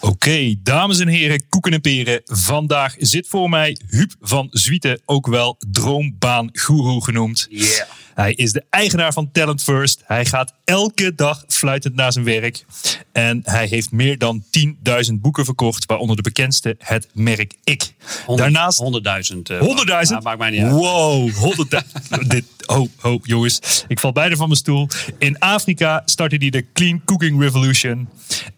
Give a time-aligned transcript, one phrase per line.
[0.00, 2.20] Oké, dames en heren, koeken en peren.
[2.24, 7.46] Vandaag zit voor mij Huub van Zwieten, ook wel droombaan guru genoemd.
[7.50, 7.88] Yeah.
[8.14, 10.02] Hij is de eigenaar van Talent First.
[10.06, 12.64] Hij gaat elke dag fluitend naar zijn werk.
[13.12, 14.74] En hij heeft meer dan 10.000
[15.12, 17.94] boeken verkocht, waaronder de bekendste, het merk Ik.
[18.26, 18.86] Daarnaast 100.000.
[18.86, 19.58] 100.000?
[19.60, 20.72] Uh, maakt mij niet uit.
[20.72, 22.26] Wow, 100.000.
[22.28, 23.84] Dit, oh, oh, jongens.
[23.88, 24.88] Ik val bijna van mijn stoel.
[25.18, 28.08] In Afrika startte hij de Clean Cooking Revolution.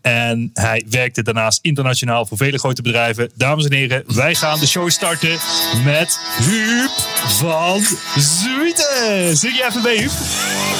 [0.00, 3.30] En hij werkte daarnaast internationaal voor vele grote bedrijven.
[3.34, 5.38] Dames en heren, wij gaan de show starten
[5.84, 6.90] met Huub
[7.26, 7.80] van
[8.16, 9.36] Zwieten.
[9.36, 10.12] Zing je even mee, Huub?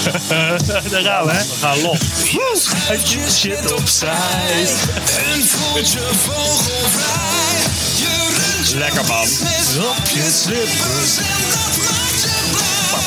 [0.91, 1.45] Daar gaan we, hè?
[1.45, 1.99] We gaan los.
[2.89, 4.67] Je shit opzij.
[5.33, 7.37] En voelt je vogelvrij.
[8.75, 9.29] Lekker man.
[9.89, 11.19] Op je slippers.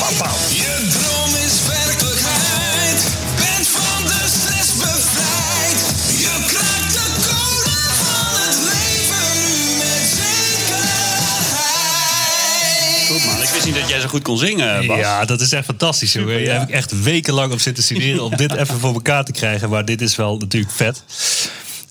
[0.08, 0.30] Blij.
[0.48, 3.02] Je droom is werkelijkheid.
[3.36, 5.78] Bent van de stress bevrijd.
[6.24, 13.08] Je kraakt de code van het leven nu met zekerheid.
[13.10, 14.98] Goed man, ik wist niet dat jij zo goed kon zingen, Bas.
[14.98, 16.10] Ja, dat is echt fantastisch.
[16.10, 16.52] Super, Daar ja.
[16.58, 19.70] heb ik echt wekenlang op zitten studeren om dit even voor elkaar te krijgen.
[19.70, 21.02] Maar dit is wel natuurlijk vet.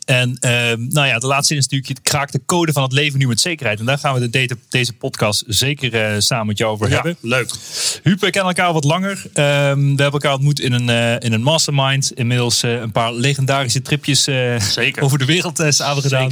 [0.10, 2.92] En ehm, nou ja, de laatste zin is natuurlijk, je kraakt de code van het
[2.92, 3.80] leven nu met zekerheid.
[3.80, 6.94] En daar gaan we de deze, deze podcast zeker eh, samen met jou over Ja,
[6.94, 7.18] hebben.
[7.22, 7.52] leuk.
[8.04, 9.26] Huub, we kennen elkaar al wat langer.
[9.34, 12.12] Ehm, we hebben elkaar ontmoet in een, eh, in een mastermind.
[12.12, 14.24] Inmiddels eh, een paar legendarische tripjes
[14.74, 15.02] Zeker.
[15.04, 16.32] over de wereld samen gedaan.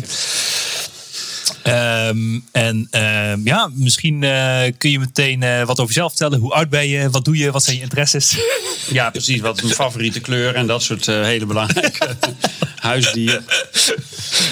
[1.68, 6.40] Ehm, en ehm, ja, misschien eh, kun je meteen eh, wat over jezelf vertellen.
[6.40, 7.10] Hoe oud ben je?
[7.10, 7.52] Wat doe je?
[7.52, 8.36] Wat zijn je interesses?
[8.92, 9.40] Ja, precies.
[9.40, 12.16] Wat is mijn favoriete kleur en dat soort eh, hele belangrijke
[12.76, 13.46] huisdieren.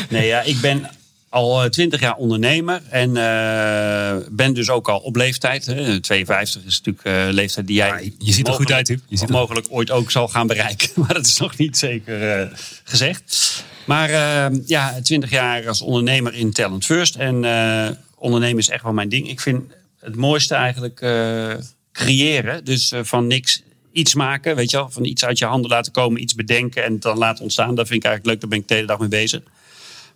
[0.10, 0.90] Nee, ja, ik ben
[1.36, 5.66] al twintig jaar ondernemer en eh, ben dus ook al op leeftijd.
[5.66, 6.00] Hè.
[6.00, 8.14] 52 is natuurlijk eh leeftijd die jij.
[8.20, 9.00] je ziet er goed uit, Huub.
[9.08, 10.90] Je ziet er- mogelijk ooit ook zal gaan bereiken.
[11.02, 12.48] Maar dat is nog niet zeker eh,
[12.84, 13.64] gezegd.
[13.86, 17.16] Maar eh, ja, 20 jaar als ondernemer in Talent First.
[17.16, 19.30] En eh, ondernemen is echt wel mijn ding.
[19.30, 19.62] Ik vind
[20.00, 21.54] het mooiste eigenlijk eh,
[21.92, 22.64] creëren.
[22.66, 24.90] Dus eh, van niks iets maken, weet je wel.
[24.90, 27.76] Van iets uit je handen laten komen, iets bedenken en dan laten ontstaan.
[27.76, 29.42] Dat vind ik eigenlijk leuk, daar ben ik de hele dag mee bezig.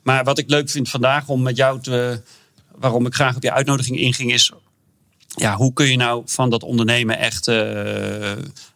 [0.03, 2.21] Maar wat ik leuk vind vandaag om met jou te...
[2.75, 4.51] Waarom ik graag op je uitnodiging inging is...
[5.35, 8.31] Ja, hoe kun je nou van dat ondernemen echt eh,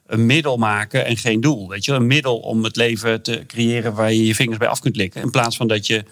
[0.07, 1.69] een middel maken en geen doel?
[1.69, 4.79] Weet je, een middel om het leven te creëren waar je je vingers bij af
[4.79, 5.21] kunt likken.
[5.21, 6.03] In plaats van dat je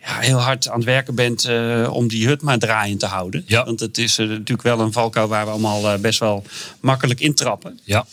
[0.00, 3.44] ja, heel hard aan het werken bent eh, om die hut maar draaiend te houden.
[3.46, 3.64] Ja.
[3.64, 6.44] Want het is eh, natuurlijk wel een valkuil waar we allemaal best wel
[6.80, 7.80] makkelijk intrappen.
[7.84, 8.06] Ja.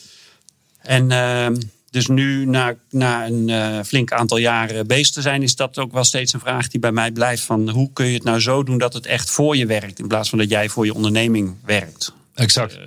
[0.81, 1.55] En ehm,
[1.91, 5.91] dus nu, na, na een eh, flink aantal jaren bezig te zijn, is dat ook
[5.91, 7.43] wel steeds een vraag die bij mij blijft.
[7.43, 10.07] Van hoe kun je het nou zo doen dat het echt voor je werkt, in
[10.07, 12.13] plaats van dat jij voor je onderneming werkt.
[12.33, 12.79] Exact.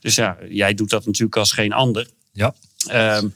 [0.00, 2.08] Dus ja, jij doet dat natuurlijk als geen ander.
[2.32, 2.54] Ja.
[2.86, 3.26] Ehm,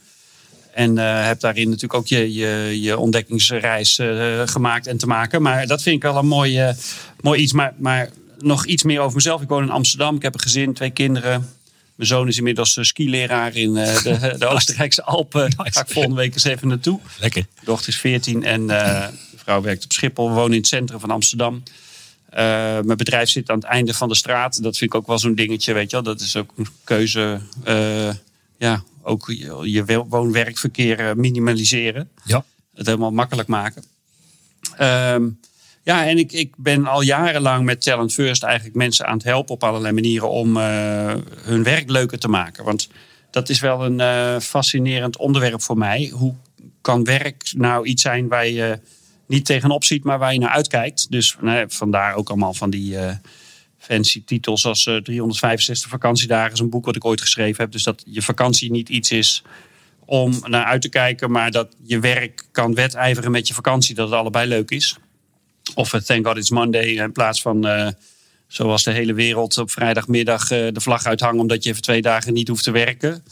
[0.73, 5.41] en eh heb daarin natuurlijk ook je, je, je ontdekkingsreis eh, gemaakt en te maken.
[5.41, 6.73] Maar dat vind ik wel een mooi, eh,
[7.21, 7.53] mooi iets.
[7.53, 9.41] Maar, maar nog iets meer over mezelf.
[9.41, 10.15] Ik woon in Amsterdam.
[10.15, 11.49] Ik heb een gezin, twee kinderen.
[11.99, 15.49] Mijn zoon is inmiddels eh, skileraar in eh, de, de Oostenrijkse Alpen.
[15.57, 16.99] Daar ga ik volgende week eens even naartoe.
[17.19, 17.41] Lekker.
[17.41, 20.27] De dochter is 14 en eh, de vrouw werkt op Schiphol.
[20.27, 21.63] We wonen in het centrum van Amsterdam.
[22.29, 24.63] Mijn bedrijf zit aan het einde van de straat.
[24.63, 26.05] Dat vind ik ook wel zo'n dingetje, weet je wel.
[26.05, 27.41] Dat is ook een keuze.
[28.57, 32.09] ja, ook je, je woon-werkverkeer minimaliseren.
[32.23, 32.45] Ja.
[32.75, 33.83] Het helemaal makkelijk maken.
[34.77, 35.27] Ehm,
[35.89, 39.53] ja, en ik, ik ben al jarenlang met Talent First eigenlijk mensen aan het helpen
[39.53, 42.63] op allerlei manieren om eh, hun werk leuker te maken.
[42.63, 42.89] Want
[43.31, 46.11] dat is wel een eh, fascinerend onderwerp voor mij.
[46.13, 46.35] Hoe
[46.81, 48.79] kan werk nou iets zijn waar je
[49.27, 51.11] niet tegenop ziet, maar waar je naar uitkijkt.
[51.11, 53.15] Dus nou vandaar ook allemaal van die eh,
[53.77, 57.71] fancy titels als eh, 365 vakantiedagen is een boek wat ik ooit geschreven heb.
[57.71, 59.43] Dus dat je vakantie niet iets is
[60.05, 64.09] om naar uit te kijken, maar dat je werk kan wedijveren met je vakantie, dat
[64.09, 64.97] het allebei leuk is.
[65.75, 67.87] Of het Thank God It's Monday in plaats van eh,
[68.47, 72.33] zoals de hele wereld op vrijdagmiddag eh, de vlag uithangen omdat je even twee dagen
[72.33, 73.23] niet hoeft te werken.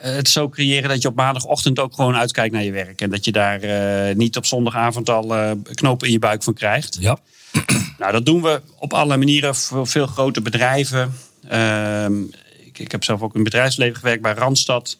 [0.00, 3.00] Eh, het zo creëren dat je op maandagochtend ook gewoon uitkijkt naar je werk.
[3.00, 6.54] En dat je daar eh, niet op zondagavond al eh, knopen in je buik van
[6.54, 6.96] krijgt.
[7.00, 7.18] Ja.
[7.98, 11.14] Nou, dat doen we op allerlei manieren voor veel grote bedrijven.
[11.48, 12.22] Ehm,
[12.64, 14.98] ik, ik heb zelf ook in het bedrijfsleven gewerkt bij Randstad.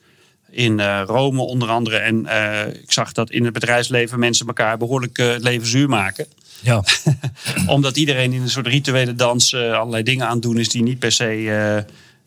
[0.57, 1.97] In eh, Rome onder andere.
[1.97, 5.89] En eh, ik zag dat in het bedrijfsleven mensen elkaar behoorlijk eh, het leven zuur
[5.89, 6.27] maken.
[6.61, 6.85] Ja.
[7.67, 10.99] Omdat iedereen in een soort rituele dans allerlei dingen aan het doen is die niet
[10.99, 11.85] per se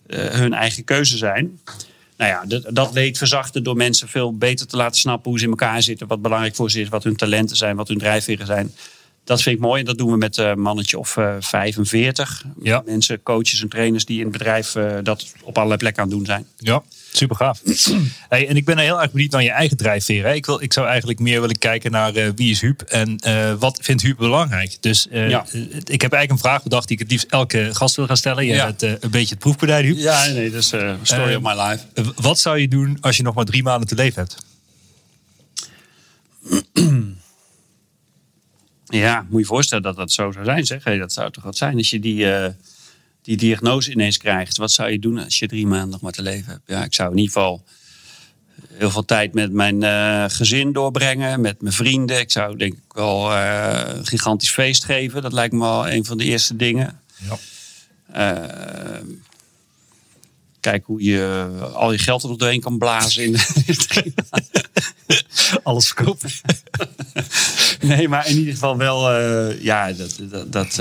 [0.08, 1.60] hun eigen keuze zijn.
[2.18, 5.46] Nou ja, dat, dat leed verzachten door mensen veel beter te laten snappen hoe ze
[5.46, 6.08] in elkaar zitten.
[6.08, 8.74] Wat belangrijk voor ze is, wat hun talenten zijn, wat hun drijfveren zijn.
[9.24, 12.44] Dat vind ik mooi en dat doen we met een mannetje of eh 45.
[12.62, 12.82] Ja.
[12.86, 16.26] Mensen, coaches en trainers die in het bedrijf dat op allerlei plekken aan het doen
[16.26, 16.46] zijn.
[16.58, 17.62] Ja, super gaaf.
[18.30, 20.24] Hey, en ik ben heel erg benieuwd naar je eigen drijfveer.
[20.26, 20.34] Hè?
[20.34, 23.54] Ik, wil, ik zou eigenlijk meer willen kijken naar eh, wie is Huub en eh,
[23.54, 24.78] wat vindt Huub belangrijk.
[24.80, 25.46] Dus eh, Ja.
[25.84, 28.46] ik heb eigenlijk een vraag bedacht die ik het liefst elke gast wil gaan stellen.
[28.46, 28.66] Je Ja.
[28.66, 29.98] bent eh, een beetje het proefkonijn, Huub.
[29.98, 32.14] Ja, nee, dat is uh, story of my life.
[32.22, 34.38] Wat zou je doen als je nog maar drie maanden te leven hebt?
[38.92, 40.84] Ja, moet je je voorstellen dat dat zo zou zijn, zeg.
[40.84, 42.26] Hey, dat zou toch wat zijn als je die,
[43.30, 44.58] die diagnose ineens krijgt.
[44.58, 46.64] Wat zou je doen als je drie maanden nog maar te leven hebt?
[46.66, 47.64] Ja, ik zou in ieder geval
[48.74, 52.20] heel veel tijd met mijn eh, gezin doorbrengen, met mijn vrienden.
[52.20, 55.22] Ik zou denk ik wel eh, een gigantisch feest geven.
[55.22, 57.00] Dat lijkt me wel een van de eerste dingen.
[57.16, 57.38] Ja.
[58.12, 59.00] Eh,
[60.60, 63.24] Kijk hoe je al je geld er nog doorheen kan blazen.
[63.24, 63.38] In
[65.64, 66.30] Alles verkopen.
[67.82, 69.14] Nee, maar in ieder geval wel,
[69.52, 70.80] ja, dat, dat, dat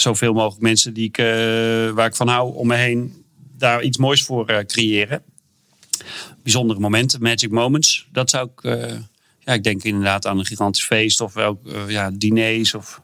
[0.00, 1.24] zoveel mogelijk mensen die ik, eh,
[1.90, 3.24] waar ik van hou om me heen,
[3.58, 5.22] daar iets moois voor eh, creëren.
[6.42, 8.08] Bijzondere momenten, magic moments.
[8.12, 8.94] Dat zou ik, eh,
[9.38, 11.50] ja, ik denk inderdaad aan een gigantisch feest of eh,
[11.88, 13.02] ja, diners of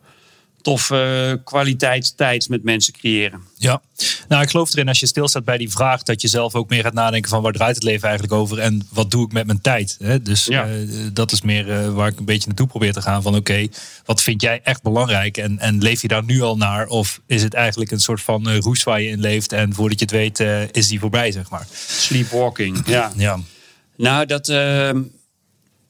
[0.64, 3.40] tof eh kwaliteitstijd met mensen creëren.
[3.56, 3.82] Ja,
[4.28, 6.82] nou ik geloof erin als je stilstaat bij die vraag dat je zelf ook meer
[6.82, 9.60] gaat nadenken van waar draait het leven eigenlijk over en wat doe ik met mijn
[9.60, 9.96] tijd.
[9.98, 10.22] Hè?
[10.22, 10.66] Dus Ja.
[10.66, 10.74] eh,
[11.12, 13.66] dat is meer eh, waar ik een beetje naartoe probeer te gaan van oké,
[14.04, 17.42] wat vind jij echt belangrijk en, en leef je daar nu al naar of is
[17.42, 20.14] het eigenlijk een soort van eh, roes waar je in leeft en voordat je het
[20.14, 21.66] weet is die voorbij zeg maar.
[21.86, 23.12] Sleepwalking, ja.
[23.16, 23.38] Ja,
[23.96, 25.02] Nou, dat, ehm,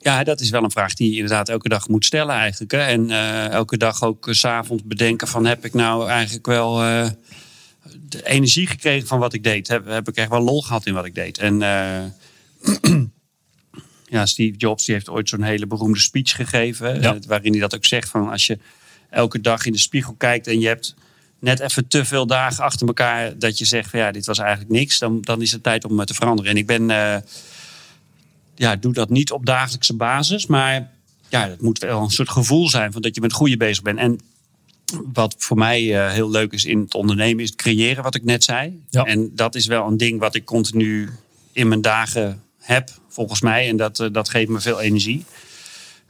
[0.05, 2.73] ja, dat is wel een vraag die je inderdaad elke dag moet stellen eigenlijk.
[2.73, 2.79] Hè?
[2.79, 7.07] En eh, elke dag ook s s'avonds bedenken van heb ik nou eigenlijk wel eh,
[8.09, 9.69] de energie gekregen van wat ik deed?
[9.69, 11.39] Heb, heb ik echt wel lol gehad in wat ik deed?
[11.39, 12.03] En eh,
[14.15, 17.01] ja, Steve Jobs die heeft ooit zo'n hele beroemde speech gegeven.
[17.01, 17.15] Ja.
[17.15, 18.59] eh, waarin hij dat ook zegt van als je
[19.11, 20.95] elke dag in de spiegel kijkt en je hebt
[21.39, 24.71] net even te veel dagen achter elkaar dat je zegt van ja, dit was eigenlijk
[24.71, 26.51] niks, dan, dan is het tijd om het te veranderen.
[26.51, 27.17] En ik ben eh,
[28.55, 30.47] ja, doe dat niet op dagelijkse basis.
[30.47, 30.91] Maar
[31.29, 33.99] ja, het moet wel een soort gevoel zijn van dat je met goede bezig bent.
[33.99, 34.21] En
[35.13, 38.25] wat voor mij eh, heel leuk is in het ondernemen, is het creëren, wat ik
[38.25, 38.83] net zei.
[38.91, 39.05] Ja.
[39.05, 41.09] En dat is wel een ding wat ik continu
[41.53, 43.69] in mijn dagen heb, volgens mij.
[43.69, 45.25] En dat, eh, dat geeft me veel energie.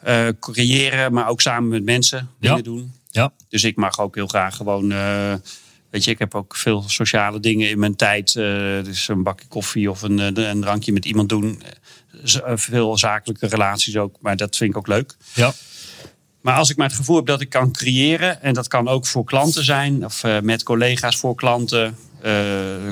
[0.01, 2.63] Eh, creëren, maar ook samen met mensen dingen Ja.
[2.63, 2.93] doen.
[3.11, 4.89] ja, Dus ik mag ook heel graag gewoon.
[5.91, 8.33] weet je, ik heb ook veel sociale dingen in mijn tijd.
[8.85, 10.19] dus een bakje koffie of een,
[10.51, 11.63] een drankje met iemand doen.
[12.25, 15.17] Eh, veel zakelijke relaties ook, maar dat vind ik ook leuk.
[15.35, 15.53] ja,
[16.41, 19.07] Maar als ik maar het gevoel heb dat ik kan creëren, en dat kan ook
[19.07, 22.33] voor klanten zijn, of eh, met collega's voor klanten, eh,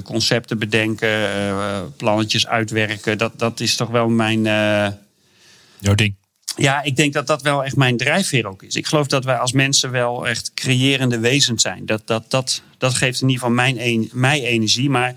[0.04, 4.42] concepten bedenken, eh, plannetjes uitwerken, dat, dat is toch wel mijn.
[5.78, 6.14] jouw ding.
[6.56, 8.74] ja, ik denk dat dat wel echt mijn drijfveer ook is.
[8.74, 11.86] Ik geloof dat wij als mensen wel echt creërende wezens zijn.
[11.86, 14.90] Dat, dat, dat, dat geeft in ieder geval mijn, mij energie.
[14.90, 15.14] Maar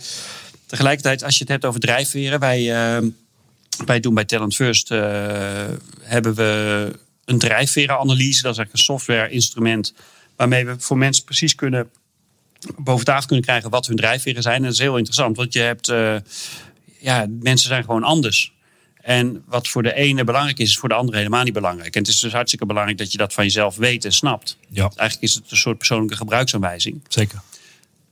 [0.66, 2.40] tegelijkertijd, als je het hebt over drijfveren...
[2.40, 2.72] wij,
[3.86, 4.92] wij doen bij Talent First...
[4.92, 5.00] eh,
[6.02, 6.92] hebben we
[7.26, 8.42] een drijfverenanalyse.
[8.42, 9.94] Dat is eigenlijk een software-instrument...
[10.36, 11.90] waarmee we voor mensen precies kunnen
[12.78, 13.70] boven tafel kunnen krijgen...
[13.70, 14.56] wat hun drijfveren zijn.
[14.56, 15.88] En dat is heel interessant, want je hebt...
[15.90, 16.16] eh,
[17.00, 18.54] ja, mensen zijn gewoon anders.
[19.02, 21.96] En wat voor de ene belangrijk is, is voor de andere helemaal niet belangrijk.
[21.96, 24.58] En het is dus hartstikke belangrijk dat je dat van jezelf weet en snapt.
[24.70, 27.02] Ja, Eigenlijk is het een soort persoonlijke gebruiksaanwijzing.
[27.08, 27.42] zeker.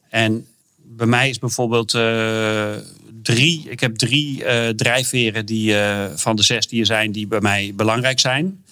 [0.09, 2.75] En bij mij is bijvoorbeeld eh,
[3.23, 7.27] drie, ik heb drie eh, drijfveren die, eh, van de zes die er zijn, die
[7.27, 8.63] bij mij belangrijk zijn.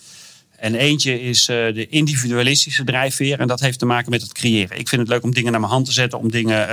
[0.61, 3.39] En eentje is eh, de individualistische drijfveer.
[3.39, 4.79] En dat heeft te maken met het creëren.
[4.79, 6.19] Ik vind het leuk om dingen naar mijn hand te zetten.
[6.19, 6.67] Om dingen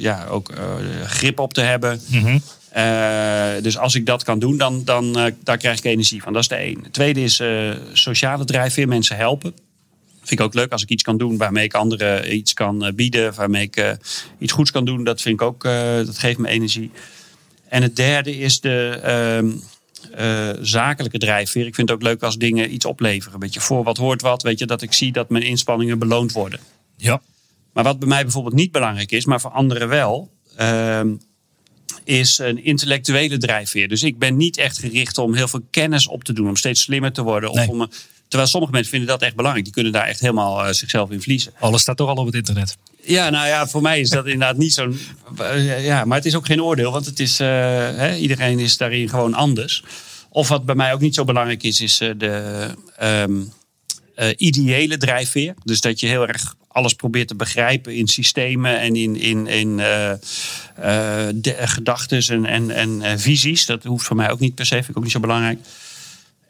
[0.00, 0.52] ja, ook
[1.04, 2.00] grip op te hebben.
[2.70, 6.32] Eh, dus als ik dat kan doen, dan, dan daar krijg ik energie van.
[6.32, 6.82] Dat is de één.
[6.82, 7.42] Het tweede is
[7.92, 8.88] sociale drijfveer.
[8.88, 9.54] Mensen helpen.
[10.18, 13.34] Vind ik ook leuk als ik iets kan doen waarmee ik anderen iets kan bieden.
[13.34, 13.96] Waarmee ik
[14.38, 15.04] iets goeds kan doen.
[15.04, 15.62] Dat vind ik ook,
[16.06, 16.90] dat geeft me energie.
[17.70, 19.50] En het derde is de ehm,
[20.14, 21.66] eh, zakelijke drijfveer.
[21.66, 23.34] Ik vind het ook leuk als dingen iets opleveren.
[23.34, 24.42] Een beetje voor wat hoort wat.
[24.42, 26.60] Weet je, dat ik zie dat mijn inspanningen beloond worden.
[26.96, 27.20] Ja.
[27.72, 31.14] Maar wat bij mij bijvoorbeeld niet belangrijk is, maar voor anderen wel, ehm,
[32.04, 33.88] is een intellectuele drijfveer.
[33.88, 36.80] Dus ik ben niet echt gericht om heel veel kennis op te doen, om steeds
[36.80, 37.50] slimmer te worden.
[37.50, 37.68] Of Nee.
[37.68, 37.90] om, een-
[38.30, 39.64] terwijl sommige mensen vinden dat echt belangrijk.
[39.64, 41.52] Die kunnen daar echt helemaal eh, zichzelf in verliezen.
[41.58, 42.76] Alles staat toch al op het internet.
[43.02, 44.98] Ja, nou ja, voor mij is dat inderdaad niet zo'n.
[45.38, 47.46] eh, Ja, maar het is ook geen oordeel, want het is, eh,
[47.96, 49.84] hè, iedereen is daarin gewoon anders.
[50.28, 52.66] Of wat bij mij ook niet zo belangrijk is, is de
[53.02, 53.52] um,
[54.36, 55.54] ideële drijfveer.
[55.64, 59.80] Dus dat je heel erg alles probeert te begrijpen in systemen en in, in, in
[61.68, 63.66] gedachten en, en, en visies.
[63.66, 65.58] Dat hoeft voor mij ook niet per se, vind ik ook niet zo belangrijk.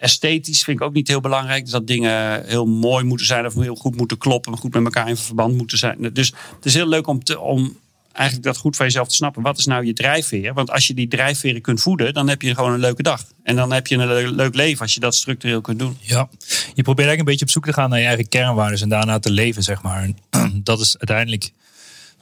[0.00, 1.71] Esthetisch vind ik ook niet heel belangrijk.
[1.71, 4.57] Dat dingen heel mooi moeten zijn of heel goed moeten kloppen.
[4.57, 6.11] Goed met elkaar in verband moeten zijn.
[6.12, 7.76] Dus het is heel leuk om, om
[8.12, 9.42] eigenlijk dat goed van jezelf te snappen.
[9.42, 10.54] Wat is nou je drijfveer?
[10.54, 13.25] Want als je die drijfveren kunt voeden, dan heb je gewoon een leuke dag.
[13.42, 15.97] En dan heb je een le- leuk leven als je dat structureel kunt doen.
[16.00, 16.28] Ja.
[16.75, 19.19] Je probeert eigenlijk een beetje op zoek te gaan naar je eigen kernwaarden en daarna
[19.19, 20.11] te leven, zeg maar.
[20.54, 21.50] Dat is uiteindelijk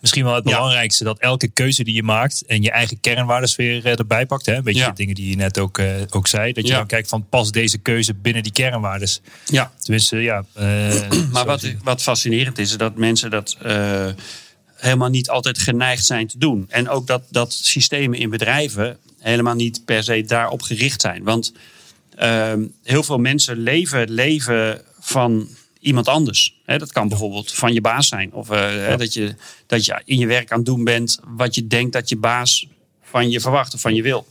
[0.00, 0.54] misschien wel het Ja.
[0.54, 1.04] belangrijkste.
[1.04, 4.46] Dat elke keuze die je maakt en je eigen kernwaarden weer eh, erbij pakt.
[4.46, 4.54] Hè?
[4.54, 4.88] Een beetje Ja.
[4.88, 6.52] de dingen die je net ook, eh, ook zei.
[6.52, 6.78] Dat je Ja.
[6.78, 9.08] dan kijkt van pas deze keuze binnen die kernwaarden.
[9.44, 9.72] Ja.
[9.78, 10.44] Tenminste, ja.
[10.54, 13.56] eh, Maar wat, wat fascinerend is, is dat mensen dat
[14.74, 16.66] helemaal niet altijd geneigd zijn te doen.
[16.68, 21.22] En ook dat, dat systemen in bedrijven helemaal niet per se daarop gericht zijn.
[21.24, 21.52] Want
[22.16, 25.48] ehm, heel veel mensen leven het leven van
[25.80, 26.54] iemand anders.
[26.64, 28.32] Dat kan bijvoorbeeld van je baas zijn.
[28.32, 29.34] Of eh, dat, je,
[29.66, 32.66] dat je in je werk aan het doen bent wat je denkt dat je baas
[33.02, 34.26] van je verwacht of van je wil.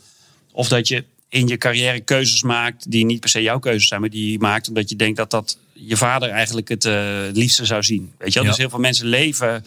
[0.51, 4.01] Of dat je in je carrière keuzes maakt die niet per se jouw keuzes zijn,
[4.01, 7.65] maar die je maakt omdat je denkt dat dat je vader eigenlijk het eh, liefste
[7.65, 8.13] zou zien.
[8.17, 8.43] Weet je wel?
[8.43, 8.49] Ja.
[8.49, 9.65] Dus heel veel mensen leven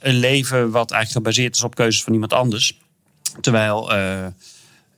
[0.00, 2.78] een leven wat eigenlijk gebaseerd is op keuzes van iemand anders.
[3.40, 4.26] Terwijl, eh,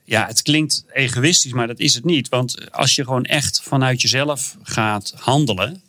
[0.03, 2.29] ja, het klinkt egoïstisch, maar dat is het niet.
[2.29, 5.81] Want als je gewoon echt vanuit jezelf gaat handelen.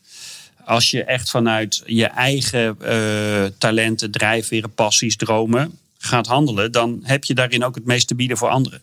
[0.65, 7.25] Als je echt vanuit je eigen eh, talenten, drijfveren, passies, dromen gaat handelen, dan heb
[7.25, 8.81] je daarin ook het meest te bieden voor anderen.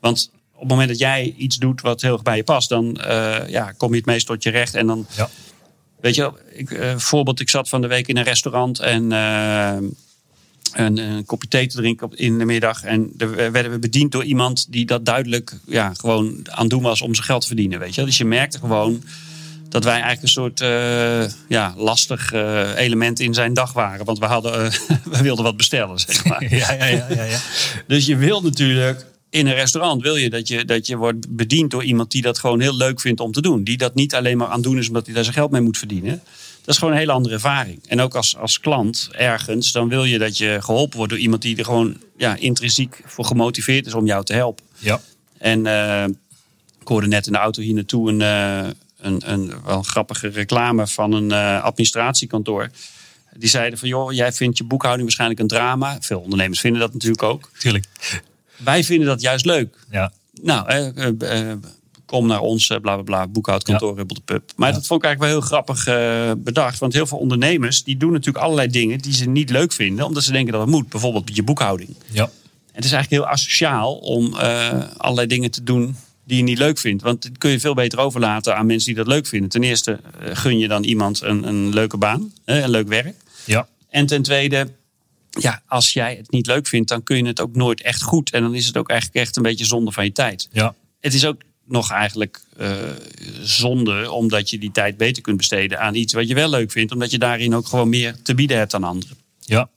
[0.00, 2.96] Want op het moment dat jij iets doet wat heel erg bij je past, dan
[3.00, 4.74] eh, ja, kom je het meest tot je recht.
[4.74, 5.28] En dan, Ja.
[6.00, 10.98] weet je, ik, eh, voorbeeld, ik zat van de week in een restaurant en een,
[10.98, 12.82] een kopje thee te drinken in de middag.
[12.84, 16.82] En er werden we bediend door iemand die dat duidelijk ja, gewoon aan het doen
[16.82, 17.78] was om zijn geld te verdienen.
[17.78, 18.04] Weet je?
[18.04, 19.02] Dus je merkte gewoon
[19.74, 24.04] dat wij eigenlijk een soort eh, ja, lastig eh, element in zijn dag waren.
[24.04, 24.72] Want we, hadden, eh,
[25.12, 26.44] we wilden wat bestellen, zeg maar.
[26.56, 27.38] Ja, ja, ja, ja, ja.
[27.86, 31.70] Dus je wil natuurlijk in een restaurant wil je dat, je dat je wordt bediend
[31.70, 33.64] door iemand die dat gewoon heel leuk vindt om te doen.
[33.64, 35.78] Die dat niet alleen maar aan doen is omdat hij daar zijn geld mee moet
[35.78, 36.22] verdienen.
[36.64, 37.80] Dat is gewoon een hele andere ervaring.
[37.86, 41.42] En ook als, als klant ergens, dan wil je dat je geholpen wordt door iemand
[41.42, 44.64] die er gewoon ja, intrinsiek voor gemotiveerd is om jou te helpen.
[44.78, 45.00] ja.
[45.38, 45.66] En
[46.80, 50.86] ik hoorde net in de auto hier naartoe een, een, een wel een grappige reclame
[50.86, 52.70] van een eh, administratiekantoor.
[53.36, 55.96] Die zeiden van, joh, jij vindt je boekhouding waarschijnlijk een drama.
[56.00, 57.50] Veel ondernemers vinden dat natuurlijk ook.
[57.58, 57.84] Tuurlijk.
[58.56, 59.76] Wij vinden dat juist leuk.
[59.90, 60.12] Ja.
[60.42, 61.56] Nou, eh, eh,
[62.06, 64.52] kom naar ons, bla bla bla, boekhoudkantoor, Hubbel de Pub.
[64.56, 65.84] Maar dat vond ik eigenlijk wel heel grappig
[66.38, 66.78] bedacht.
[66.78, 70.22] Want heel veel ondernemers die doen natuurlijk allerlei dingen die ze niet leuk vinden, omdat
[70.22, 70.88] ze denken dat het moet.
[70.88, 71.96] Bijvoorbeeld je boekhouding.
[72.10, 72.30] Ja.
[72.72, 74.34] Het is eigenlijk heel asociaal om
[74.96, 77.02] allerlei dingen te doen die je niet leuk vindt.
[77.02, 79.48] Want dat kun je veel beter overlaten aan mensen die dat leuk vinden.
[79.48, 83.14] Ten eerste eh, gun je dan iemand een, een leuke baan, een leuk werk.
[83.44, 83.68] Ja.
[83.88, 84.68] En ten tweede,
[85.30, 88.30] ja, als jij het niet leuk vindt, dan kun je het ook nooit echt goed.
[88.30, 90.48] En dan is het ook eigenlijk echt een beetje zonde van je tijd.
[90.52, 90.74] Ja.
[91.00, 92.70] Het is ook nog eigenlijk eh,
[93.42, 96.92] zonde, omdat je die tijd beter kunt besteden aan iets wat je wel leuk vindt.
[96.92, 99.16] Omdat je daarin ook gewoon meer te bieden hebt aan anderen.
[99.40, 99.68] Ja.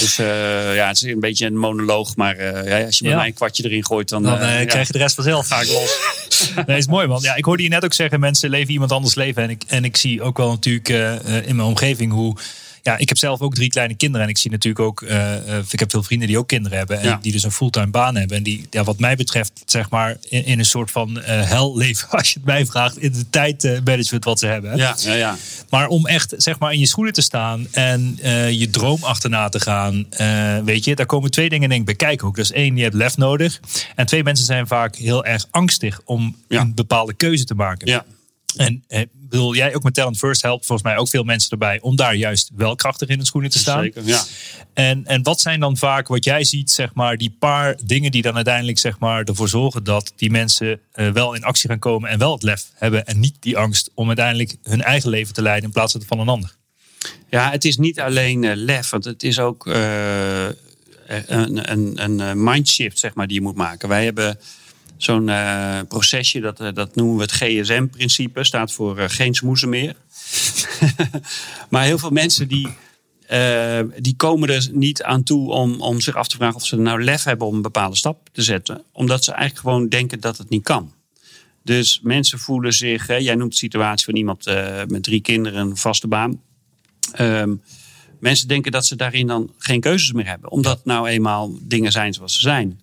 [0.00, 2.16] Dus eh, ja, het is een beetje een monoloog.
[2.16, 4.86] Maar eh, ja, als je bij mij een kwartje erin gooit, dan, Dan eh, krijg
[4.86, 5.46] je de rest vanzelf.
[5.46, 5.98] ga ik los.
[6.66, 7.20] Nee, is mooi man.
[7.22, 9.42] Ja, ik hoorde je net ook zeggen, mensen leven iemand anders leven.
[9.42, 10.88] En ik, en ik zie ook wel natuurlijk
[11.46, 12.36] in mijn omgeving hoe...
[12.82, 14.26] Ja, ik heb zelf ook drie kleine kinderen.
[14.26, 15.02] En ik zie natuurlijk ook...
[15.02, 16.98] eh, eh, ik heb veel vrienden die ook kinderen hebben.
[17.00, 17.18] En Ja.
[17.22, 18.36] die dus een fulltime baan hebben.
[18.36, 20.16] En die, ja, wat mij betreft, zeg maar...
[20.28, 22.98] in, in een soort van eh, hel leven, als je het mij vraagt...
[22.98, 24.76] in de tijdmanagement wat ze hebben.
[24.76, 25.36] Ja, ja, ja.
[25.70, 28.18] Maar om echt zeg maar in je schoenen te staan en
[28.50, 30.06] je droom achterna te gaan,
[30.64, 32.36] weet je, daar komen twee dingen denk ik bij kijken ook.
[32.36, 33.60] Dus één, je hebt lef nodig.
[33.96, 36.60] En twee, mensen zijn vaak heel erg angstig om Ja.
[36.60, 37.88] een bepaalde keuze te maken.
[37.88, 38.04] ja.
[38.56, 41.80] En eh, bedoel, jij ook met Talent First helpt volgens mij ook veel mensen erbij
[41.80, 43.82] om daar juist wel krachtig in de schoenen te staan.
[43.82, 44.24] Zeker, ja.
[44.74, 48.22] En, en wat zijn dan vaak wat jij ziet, zeg maar, die paar dingen die
[48.22, 52.10] dan uiteindelijk zeg maar, ervoor zorgen dat die mensen eh, wel in actie gaan komen
[52.10, 55.42] en wel het lef hebben en niet die angst om uiteindelijk hun eigen leven te
[55.42, 56.58] leiden in plaats van een ander?
[57.28, 60.46] Ja, het is niet alleen eh, lef, want het is ook eh,
[61.26, 63.88] een, een, een eh, mindshift zeg maar, die je moet maken.
[63.88, 64.38] Wij hebben
[65.02, 69.68] zo'n eh, procesje, dat, eh, dat noemen we het GSM-principe, staat voor eh, geen smoezen
[69.68, 69.96] meer.
[71.70, 72.68] maar heel veel mensen die,
[73.96, 77.04] die komen er niet aan toe om, om zich af te vragen of ze nou
[77.04, 80.48] lef hebben om een bepaalde stap te zetten, omdat ze eigenlijk gewoon denken dat het
[80.48, 80.92] niet kan.
[81.62, 84.44] Dus mensen voelen zich, hè, jij noemt de situatie van iemand
[84.88, 86.40] met drie kinderen, een vaste baan.
[87.12, 87.54] Ehm,
[88.18, 90.50] mensen denken dat ze daarin dan geen keuzes meer hebben.
[90.50, 92.80] Omdat nou eenmaal dingen zijn zoals ze zijn.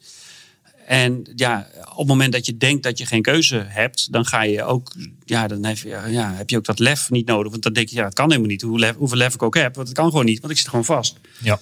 [0.88, 4.41] En ja, op het moment dat je denkt dat je geen keuze hebt, dan ga
[4.41, 4.94] je ook,
[5.25, 7.51] ja, dan heb je, ja, heb je ook dat lef niet nodig.
[7.51, 8.62] Want dan denk je, ja, het kan helemaal niet.
[8.62, 10.67] Hoe lef, hoeveel lef ik ook heb, want het kan gewoon niet, want ik zit
[10.67, 11.20] gewoon vast.
[11.41, 11.60] Ja.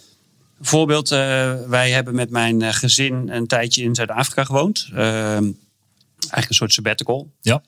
[0.60, 1.20] Een voorbeeld, eh,
[1.68, 4.88] wij hebben met mijn eh, gezin een tijdje in Zuid-Afrika gewoond.
[4.90, 7.32] Ehm, eigenlijk een soort sabbatical.
[7.42, 7.64] Ja.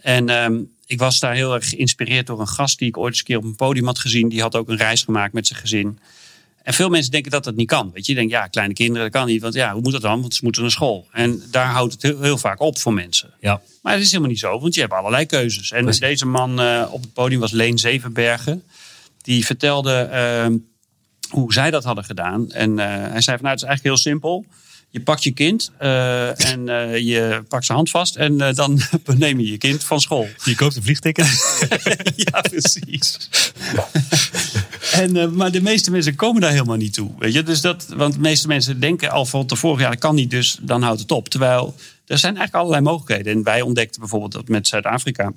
[0.00, 3.18] En ehm, ik was daar heel erg geïnspireerd door een gast die ik ooit eens
[3.18, 4.28] een keer op een podium had gezien.
[4.28, 5.98] Die had ook een reis gemaakt met zijn gezin.
[6.66, 7.90] En veel mensen denken dat dat niet kan.
[7.92, 9.42] Weet je, je denkt, ja, kleine kinderen, dat kan niet.
[9.42, 10.20] Want ja, hoe moet dat dan?
[10.20, 11.06] Want ze moeten naar school.
[11.12, 13.34] En daar houdt het heel, heel vaak op voor mensen.
[13.40, 13.60] Ja.
[13.82, 15.70] Maar het is helemaal niet zo, want je hebt allerlei keuzes.
[15.70, 16.00] En Precies.
[16.00, 18.62] deze man eh, op het podium was Leen Zevenbergen.
[19.22, 20.56] Die vertelde ehm,
[21.30, 22.50] hoe zij dat hadden gedaan.
[22.50, 24.44] En eh, hij zei van, nou, het is eigenlijk heel simpel.
[24.96, 28.80] Je pakt je kind eh, en eh, je pakt zijn hand vast en eh, dan
[29.16, 30.28] neem je je kind van school.
[30.44, 31.26] Je koopt een vliegticket.
[32.30, 33.28] ja, precies.
[35.00, 37.10] en, maar de meeste mensen komen daar helemaal niet toe.
[37.18, 37.42] Weet je?
[37.42, 40.58] Dus dat, want de meeste mensen denken al van tevoren, ja, dat kan niet, dus
[40.60, 41.28] dan houdt het op.
[41.28, 41.74] Terwijl
[42.06, 43.32] er zijn eigenlijk allerlei mogelijkheden.
[43.32, 45.32] En wij ontdekten bijvoorbeeld dat met Zuid-Afrika.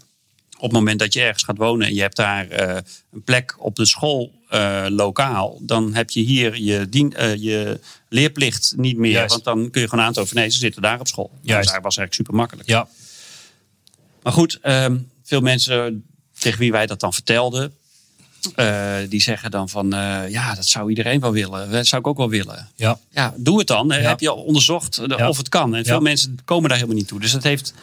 [0.59, 2.77] Op het moment dat je ergens gaat wonen en je hebt daar eh,
[3.11, 7.79] een plek op de school eh, lokaal, dan heb je hier je, dien, eh, je
[8.09, 9.11] leerplicht niet meer.
[9.11, 9.31] Juist.
[9.31, 11.29] Want dan kun je gewoon van nee, ze zitten daar op school.
[11.41, 11.69] Dus Juist.
[11.71, 12.67] daar was eigenlijk super makkelijk.
[12.67, 12.87] ja.
[14.23, 16.05] Maar goed, ehm, veel mensen
[16.39, 17.73] tegen wie wij dat dan vertelden,
[19.09, 19.89] die zeggen dan van
[20.29, 21.71] ja, dat zou iedereen wel willen.
[21.71, 22.69] Dat zou ik ook wel willen.
[22.75, 22.99] Ja.
[23.11, 23.87] Ja, doe het dan.
[23.87, 23.95] Ja.
[23.95, 25.29] Heb je al onderzocht Ja.
[25.29, 25.75] of het kan?
[25.75, 27.19] En veel mensen komen daar helemaal niet toe.
[27.19, 27.73] Dus dat heeft,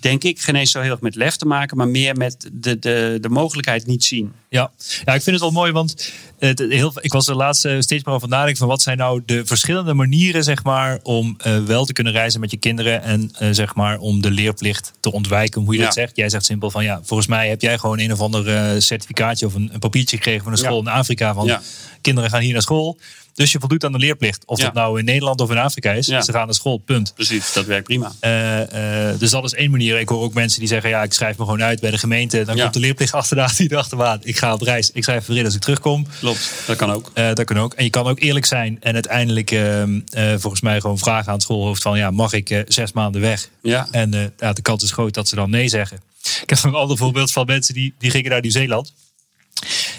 [0.00, 2.78] denk ik, geen eens zo heel erg met lef te maken, maar meer met de,
[2.78, 4.32] de, de mogelijkheid niet zien.
[4.48, 4.70] Ja.
[5.04, 8.04] ja, ik vind het wel mooi, want het, heel, ik was er laatst eh, steeds
[8.04, 11.84] meer over nadenken van wat zijn nou de verschillende manieren, zeg maar, om eh, wel
[11.84, 15.62] te kunnen reizen met je kinderen en eh, zeg maar om de leerplicht te ontwijken,
[15.62, 16.16] hoe je dat zegt.
[16.16, 19.46] Jij zegt simpel van ja, volgens mij heb jij gewoon een of ander eh, certificaatje
[19.46, 21.60] of een, een papiertje gekregen van een school in Afrika van Ja.
[22.00, 22.98] kinderen gaan hier naar school.
[23.38, 24.42] Dus je voldoet aan de leerplicht.
[24.46, 26.06] Of dat nou in Nederland of in Afrika is.
[26.06, 27.14] Ze gaan naar school, punt.
[27.14, 28.12] Precies, dat werkt prima.
[28.20, 30.00] Eh, eh, dus dat is één manier.
[30.00, 32.44] Ik hoor ook mensen die zeggen: ja, ik schrijf me gewoon uit bij de gemeente.
[32.44, 34.18] Dan komt de leerplicht achterna die achteraan.
[34.22, 34.90] Ik ga op reis.
[34.92, 36.06] Ik schrijf weer in als ik terugkom.
[36.18, 37.10] Klopt, dat kan ook.
[37.14, 37.74] Eh, dat kan ook.
[37.74, 41.34] En je kan ook eerlijk zijn en uiteindelijk ehm, eh, volgens mij gewoon vragen aan
[41.34, 43.48] het schoolhoofd van ja, mag ik zes maanden weg?
[43.62, 43.88] Ja.
[43.90, 46.00] En ja, de kans is groot dat ze dan nee zeggen.
[46.42, 48.92] Ik heb nog een ander voorbeeld van mensen die, die gingen naar Nieuw-Zeeland.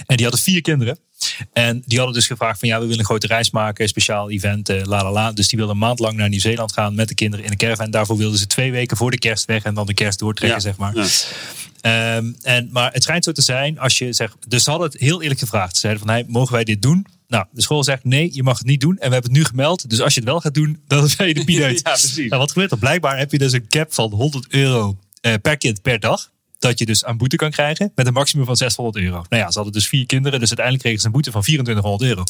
[0.05, 0.99] En die hadden vier kinderen.
[1.53, 4.69] En die hadden dus gevraagd van ja, we willen een grote reis maken, speciaal event,
[4.69, 5.31] eh, la la la.
[5.31, 7.91] Dus die wilden een maand lang naar Nieuw-Zeeland gaan met de kinderen in een caravan.
[7.91, 10.63] Daarvoor wilden ze twee weken voor de kerst weg en dan de kerst doortrekken, Ja.
[10.63, 10.95] zeg maar.
[10.95, 11.05] Ja.
[11.81, 14.35] Ehm, en, maar het schijnt zo te zijn als je zegt.
[14.47, 15.73] Dus ze hadden het heel eerlijk gevraagd.
[15.73, 17.05] Ze zeiden van hey, mogen wij dit doen?
[17.27, 18.91] Nou, de school zegt nee, je mag het niet doen.
[18.97, 19.89] En we hebben het nu gemeld.
[19.89, 21.81] Dus als je het wel gaat doen, dan ben je de pineut.
[21.83, 22.29] Ja, precies.
[22.29, 22.77] Nou, wat gebeurt er?
[22.77, 26.31] Blijkbaar heb je dus een cap van 100 euro eh, per kind per dag.
[26.59, 29.25] Dat je dus aan boete kan krijgen met een maximum van 600 euro.
[29.29, 30.39] Nou ja, ze hadden dus vier kinderen.
[30.39, 32.23] Dus uiteindelijk kregen ze een boete van 2400 euro.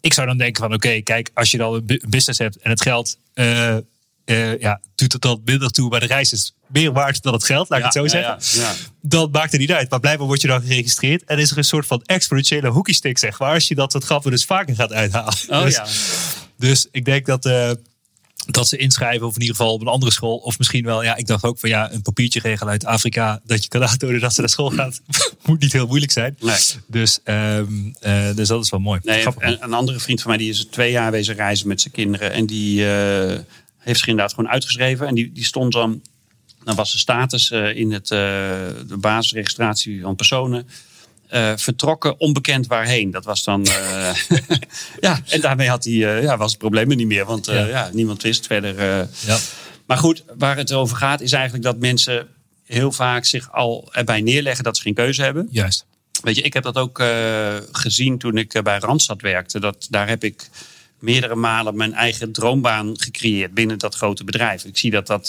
[0.00, 2.70] Ik zou dan denken van oké, kijk, als je dan een bu- business hebt en
[2.70, 3.18] het geld...
[3.34, 3.76] eh,
[4.24, 5.88] eh, ja, doet het dan minder toe.
[5.88, 8.60] Maar de reis is meer waard dan het geld, laat ik het zo Ja, zeggen
[8.60, 9.90] ja, dat maakt er niet uit.
[9.90, 11.24] Maar blijkbaar word je dan geregistreerd.
[11.24, 13.52] En is er een soort van exponentiële hockeystick, zeg maar.
[13.52, 15.34] Als je dat soort grappen dus vaker gaat uithalen.
[15.48, 15.80] Oh dus,
[16.58, 17.70] dus ik denk dat, eh,
[18.46, 20.36] dat ze inschrijven, of in ieder geval op een andere school.
[20.36, 23.40] Of misschien wel, ja, ik dacht ook van ja, een papiertje regelen uit Afrika.
[23.44, 25.00] Dat je kan aantonen dat ze naar school gaat.
[25.46, 26.36] Moet niet heel moeilijk zijn.
[26.40, 26.56] Nee.
[26.86, 27.66] Dus, ehm,
[28.00, 29.00] eh, dus dat is wel mooi.
[29.02, 29.26] Nee,
[29.60, 32.32] een andere vriend van mij die is twee jaar wezen reizen met zijn kinderen.
[32.32, 33.38] En die eh,
[33.78, 35.06] heeft zich inderdaad gewoon uitgeschreven.
[35.06, 36.02] En die, die stond dan,
[36.64, 40.68] dan was de status eh, in het, de basisregistratie van personen.
[41.28, 43.10] Eh, vertrokken onbekend waarheen.
[43.10, 43.66] Dat was dan.
[43.66, 44.14] eh,
[45.00, 47.24] ja, en daarmee had hij, eh, ja, was het probleem er niet meer.
[47.24, 47.64] Want Ja.
[47.64, 47.90] ja.
[47.92, 49.08] niemand wist verder.
[49.26, 49.38] ja.
[49.86, 52.28] Maar goed, waar het over gaat is eigenlijk dat mensen
[52.64, 55.48] heel vaak zich al erbij neerleggen dat ze geen keuze hebben.
[55.50, 55.84] Juist.
[56.22, 57.02] Weet je, ik heb dat ook
[57.72, 59.60] gezien toen ik bij Randstad werkte.
[59.60, 60.48] Dat, daar heb ik
[60.98, 64.64] meerdere malen mijn eigen droombaan gecreëerd binnen dat grote bedrijf.
[64.64, 65.28] Ik zie dat dat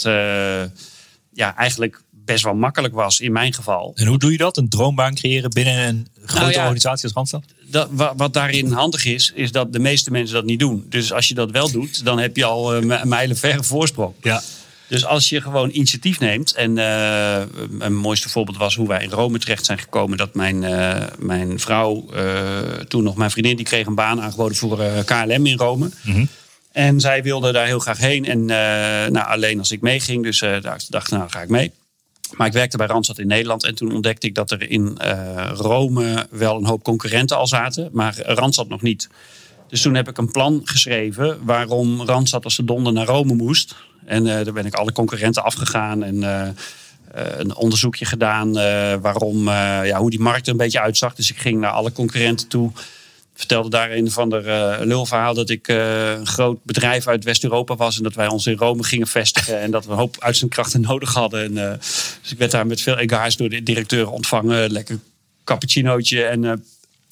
[1.32, 3.92] ja, eigenlijk best wel makkelijk was in mijn geval.
[3.94, 4.56] En hoe doe je dat?
[4.56, 6.58] Een droombaan creëren binnen een grote Nou ja.
[6.60, 7.44] organisatie als Randstad?
[7.70, 10.86] Dat, wa- wat daarin handig is, is dat de meeste mensen dat niet doen.
[10.88, 14.14] Dus als je dat wel doet, dan heb je al eh, me- mijlenverre voorsprong.
[14.22, 14.42] Ja.
[14.88, 16.52] Dus als je gewoon initiatief neemt.
[16.52, 20.16] En eh mijn mooiste voorbeeld was hoe wij in Rome terecht zijn gekomen.
[20.18, 24.56] Dat mijn, eh, mijn vrouw, eh, toen nog mijn vriendin, die kreeg een baan aangeboden
[24.56, 25.90] voor eh, KLM in Rome.
[26.72, 28.24] En zij wilde daar heel graag heen.
[28.24, 30.22] En eh, nou, alleen als ik meeging.
[30.22, 31.72] Dus eh daar dacht ik, nou ga ik mee.
[32.36, 33.64] Maar ik werkte bij Randstad in Nederland.
[33.64, 37.88] En toen ontdekte ik dat er in eh, Rome wel een hoop concurrenten al zaten.
[37.92, 39.08] Maar Randstad nog niet.
[39.68, 43.74] Dus toen heb ik een plan geschreven waarom Randstad als de donder naar Rome moest.
[44.04, 46.48] En eh daar ben ik alle concurrenten afgegaan en eh,
[47.38, 48.52] een onderzoekje gedaan
[49.00, 49.48] waarom,
[49.84, 51.14] ja, hoe die markt er een beetje uitzag.
[51.14, 52.70] Dus ik ging naar alle concurrenten toe.
[53.38, 57.76] Vertelde daar een van de eh, lulverhaal dat ik eh, een groot bedrijf uit West-Europa
[57.76, 57.96] was.
[57.96, 59.60] En dat wij ons in Rome gingen vestigen.
[59.60, 61.44] En dat we een hoop uitzendkrachten nodig hadden.
[61.44, 61.78] En, eh,
[62.22, 64.70] dus ik werd daar met veel egaars door de directeur ontvangen.
[64.70, 64.98] Lekker
[65.44, 66.24] cappuccinootje.
[66.24, 66.64] En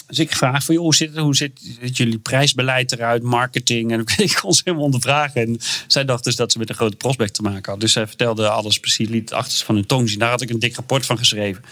[0.06, 3.92] dus ik vraag van, joh, hoe zit, hoe zit, jullie prijsbeleid eruit, marketing?
[3.92, 5.40] En ik kon ze helemaal ondervragen.
[5.40, 7.80] En zij dacht dus dat ze met een grote prospect te maken had.
[7.80, 10.18] Dus zij vertelde alles precies, liet het van hun tong zien.
[10.18, 11.62] Daar had ik een dik rapport van geschreven.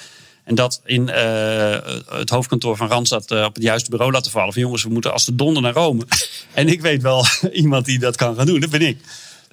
[0.44, 1.78] En dat in eh,
[2.08, 4.52] het hoofdkantoor van Randstad eh, op het juiste bureau laten vallen.
[4.52, 6.06] Van jongens, we moeten als de donder naar Rome.
[6.54, 8.98] en ik weet wel iemand die dat kan gaan doen, dat ben ik.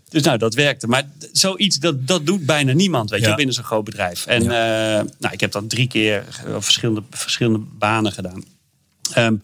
[0.10, 0.88] Dus nou, dat werkte.
[0.88, 3.36] Maar zoiets, dat, dat doet bijna niemand, weet je, Ja.
[3.36, 4.26] binnen zo'n groot bedrijf.
[4.26, 6.26] En eh, nou, ik heb dat drie keer
[6.56, 8.44] op verschillende, verschillende banen gedaan.
[9.14, 9.36] Ehm,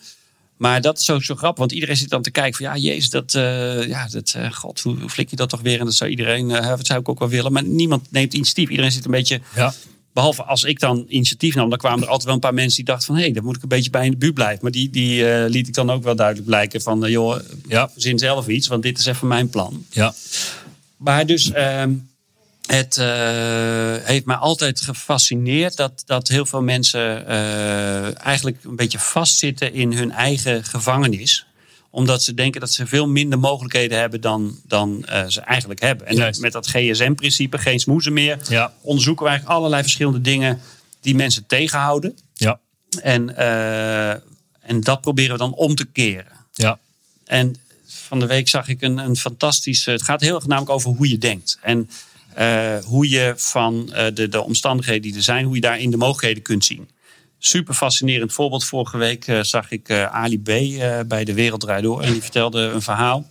[0.58, 3.10] maar dat is ook zo grappig, want iedereen zit dan te kijken van ja, jezus,
[3.10, 3.32] dat,
[3.88, 5.80] ja, dat, god, hoe, hoe flik je dat toch weer?
[5.80, 7.52] En dat zou iedereen, dat zou ik ook wel willen.
[7.52, 8.70] Maar niemand neemt initiatief.
[8.70, 9.74] Iedereen zit een beetje, Ja.
[10.18, 12.86] Behalve als ik dan initiatief nam, dan kwamen er altijd wel een paar mensen die
[12.86, 14.60] dachten van hé, hey, daar moet ik een beetje bij in de buurt blijven.
[14.62, 17.90] Maar die, die eh, liet ik dan ook wel duidelijk blijken van eh, joh, Ja.
[17.90, 19.86] verzin zelf iets, want dit is even mijn plan.
[19.90, 20.14] Ja.
[20.98, 21.94] Maar dus, ehm,
[22.68, 23.08] het eh,
[24.04, 27.28] heeft mij altijd gefascineerd dat, dat heel veel mensen
[28.18, 31.47] eigenlijk een beetje vastzitten in hun eigen gevangenis.
[31.98, 36.08] Omdat ze denken dat ze veel minder mogelijkheden hebben dan, dan eh, ze eigenlijk hebben.
[36.08, 36.42] En Juist.
[36.42, 38.74] met dat GSM-principe, geen smoezen meer, Ja.
[38.82, 40.62] onderzoeken we eigenlijk allerlei verschillende dingen
[41.02, 42.18] die mensen tegenhouden.
[42.34, 42.60] Ja.
[43.02, 44.10] En, eh,
[44.60, 46.32] en dat proberen we dan om te keren.
[46.54, 46.80] Ja.
[47.26, 47.56] En
[47.86, 49.92] van de week zag ik een, een fantastische.
[49.92, 51.58] Het gaat heel erg namelijk over hoe je denkt.
[51.62, 51.90] En
[52.34, 55.98] eh, hoe je van eh, de, de omstandigheden die er zijn, hoe je daarin de
[55.98, 56.90] mogelijkheden kunt zien.
[57.40, 58.66] Super fascinerend voorbeeld.
[58.66, 60.50] Vorige week eh, zag ik eh, Ali B.
[60.50, 62.02] eh, bij de Wereld Draait Door.
[62.02, 63.30] En die vertelde een verhaal.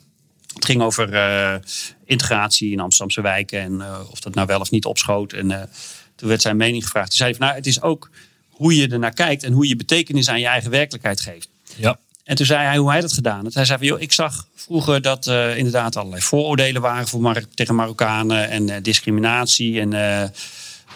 [0.54, 1.60] Het ging over
[2.04, 3.60] integratie in Amsterdamse wijken.
[3.60, 5.32] En of dat nou wel of niet opschoot.
[5.32, 5.70] En
[6.14, 7.08] toen werd zijn mening gevraagd.
[7.08, 8.10] Toen zei hij van, nou, het is ook
[8.50, 9.42] hoe je er naar kijkt.
[9.42, 11.48] En hoe je betekenis aan je eigen werkelijkheid geeft.
[11.76, 11.98] Ja.
[12.24, 13.54] En toen zei hij hoe hij dat gedaan had.
[13.54, 17.74] Hij zei van, joh, ik zag vroeger dat inderdaad allerlei vooroordelen waren voor Mar tegen
[17.74, 19.80] Marokkanen en discriminatie.
[19.80, 19.92] En,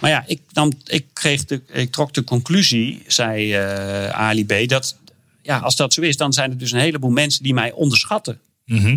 [0.00, 4.68] maar ja, ik, nam, ik, kreeg de, ik trok de conclusie, zei eh, Ali B,
[4.68, 4.96] dat
[5.42, 8.40] ja, als dat zo is, dan zijn er dus een heleboel mensen die mij onderschatten.
[8.64, 8.96] Mhm.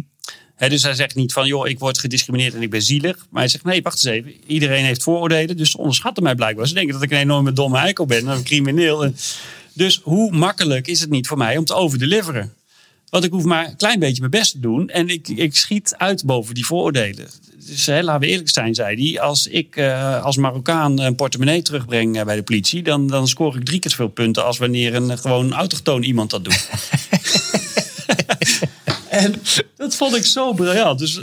[0.57, 3.25] Dus hij zegt niet van, joh, ik word gediscrimineerd en ik ben zielig.
[3.29, 4.33] Maar hij zegt, nee, wacht eens even.
[4.47, 6.67] Iedereen heeft vooroordelen, dus ze onderschatten mij blijkbaar.
[6.67, 9.03] Ze denken dat ik een enorme domme eikel ben, een crimineel.
[9.03, 9.15] En,
[9.73, 12.53] dus hoe makkelijk is het niet voor mij om te overdeliveren?
[13.13, 14.89] Want ik hoef maar een klein beetje mijn best te doen.
[14.89, 17.29] En ik, ik schiet uit boven die vooroordelen.
[17.67, 19.21] Dus hè, laten we eerlijk zijn, zei hij.
[19.21, 22.81] Als ik eh, als Marokkaan een portemonnee terugbreng eh, bij de politie...
[22.81, 24.45] Dan, dan scoor ik drie keer zoveel punten...
[24.45, 26.69] als wanneer een eh, gewoon autochtoon iemand dat doet.
[29.09, 29.41] en
[29.77, 30.99] dat vond ik zo briljant.
[30.99, 31.21] Dus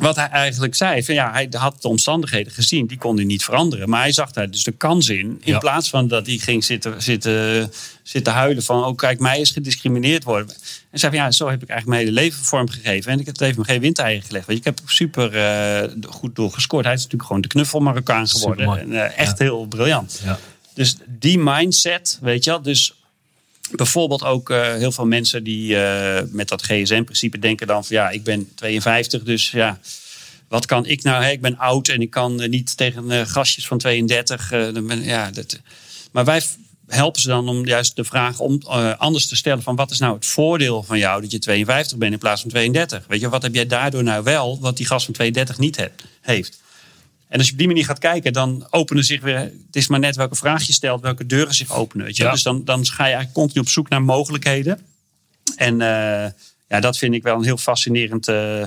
[0.00, 3.44] wat hij eigenlijk zei, van ja, hij had de omstandigheden gezien, die kon hij niet
[3.44, 3.88] veranderen.
[3.88, 5.16] Maar hij zag daar dus de kans in.
[5.18, 5.58] In Ja.
[5.58, 10.24] plaats van dat hij ging zitten, zitten, zitten huilen van, oh kijk, mij is gediscrimineerd
[10.24, 10.54] worden.
[10.90, 13.12] En zei van ja, zo heb ik eigenlijk mijn hele leven vormgegeven.
[13.12, 14.46] En ik heb het me geen windeieren gelegd.
[14.46, 16.84] Want ik heb er super eh, goed door gescoord.
[16.84, 18.78] Hij is natuurlijk gewoon de knuffel Marokkaan geworden.
[18.78, 20.20] En, eh, echt heel briljant.
[20.24, 20.38] Ja.
[20.74, 22.62] Dus die mindset, weet je wel.
[22.62, 22.94] Dus
[23.76, 28.10] bijvoorbeeld ook eh, heel veel mensen die eh, met dat GSM-principe denken dan van ja,
[28.10, 29.78] ik ben 52, dus ja,
[30.50, 31.24] wat kan ik nou?
[31.24, 31.30] Hè?
[31.30, 34.52] Ik ben oud en ik kan eh, niet tegen gastjes van 32.
[34.52, 35.60] eh, dan ben, ja, dat,
[36.12, 36.42] maar wij
[36.86, 38.62] helpen ze dan om juist de vraag om
[38.98, 42.12] anders te stellen van wat is nou het voordeel van jou dat je 52 bent
[42.12, 43.04] in plaats van 32?
[43.08, 45.88] Weet je, wat heb jij daardoor nou wel wat die gast van 32 niet
[46.20, 46.60] heeft?
[47.30, 49.38] En als je op die manier gaat kijken, dan openen zich weer.
[49.38, 52.06] Het is maar net welke vraag je stelt, welke deuren zich openen.
[52.06, 52.22] Weet je?
[52.22, 52.30] Ja.
[52.30, 54.80] Dus dan, dan ga je eigenlijk continu op zoek naar mogelijkheden.
[55.56, 56.30] En eh,
[56.68, 58.62] ja, dat vind ik wel een heel fascinerend eh,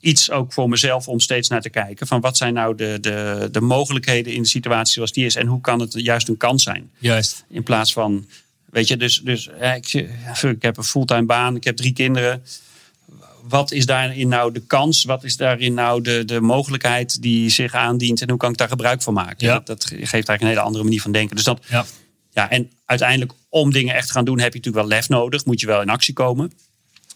[0.00, 2.06] iets ook voor mezelf om steeds naar te kijken.
[2.06, 5.46] Van wat zijn nou de, de, de mogelijkheden in de situatie zoals die is en
[5.46, 6.90] hoe kan het juist een kans zijn?
[6.98, 7.44] Juist.
[7.48, 8.26] In plaats van,
[8.70, 9.92] weet je, dus, dus ja, ik,
[10.42, 12.42] ik heb een fulltime baan, ik heb drie kinderen.
[13.48, 15.04] Wat is daarin nou de kans?
[15.04, 18.20] Wat is daarin nou de, de mogelijkheid die zich aandient?
[18.20, 19.46] En hoe kan ik daar gebruik van maken?
[19.46, 19.54] Ja.
[19.54, 21.36] Dat, dat geeft eigenlijk een hele andere manier van denken.
[21.36, 21.84] Dus dat, Ja.
[22.32, 25.44] ja, en uiteindelijk om dingen echt te gaan doen heb je natuurlijk wel lef nodig.
[25.44, 26.52] Moet je wel in actie komen.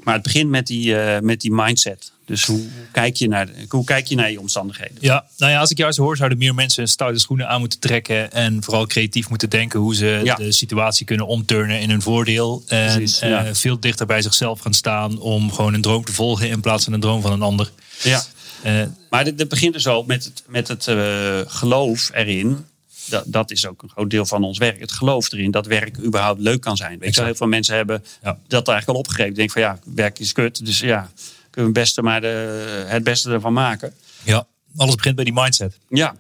[0.02, 2.12] Maar het begint met die, eh, met die mindset.
[2.30, 2.60] Dus hoe
[2.92, 4.96] kijk, je naar, hoe kijk je naar je omstandigheden?
[5.00, 8.32] Ja, nou ja, als ik zo hoor, zouden meer mensen stoute schoenen aan moeten trekken.
[8.32, 10.34] En vooral creatief moeten denken hoe ze Ja.
[10.34, 12.62] de situatie kunnen omturnen in hun voordeel.
[12.66, 16.48] En Precies, eh, veel dichter bij zichzelf gaan staan om gewoon een droom te volgen
[16.48, 17.70] in plaats van een droom van een ander.
[18.02, 18.22] Ja.
[18.62, 22.64] Eh, Maar dit begint dus al met het, met het eh, geloof erin.
[23.04, 24.80] Dat, dat is ook een groot deel van ons werk.
[24.80, 26.98] Het geloof erin dat werk überhaupt leuk kan zijn.
[26.98, 28.38] Weet je, heel veel mensen hebben Ja.
[28.48, 29.34] dat eigenlijk al opgegeven.
[29.34, 30.64] Denken van ja, werk is kut.
[30.66, 31.10] Dus ja,
[31.50, 33.94] we het beste maar de, het beste ervan maken.
[34.22, 35.78] ja, alles begint bij die mindset.
[35.88, 36.16] Ja.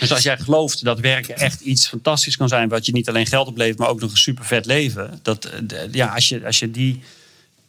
[0.00, 3.26] Dus als jij gelooft dat werken echt iets fantastisch kan zijn, wat je niet alleen
[3.26, 5.20] geld oplevert, maar ook nog een super vet leven.
[5.22, 7.02] Dat, eh, ja, als je, als je die.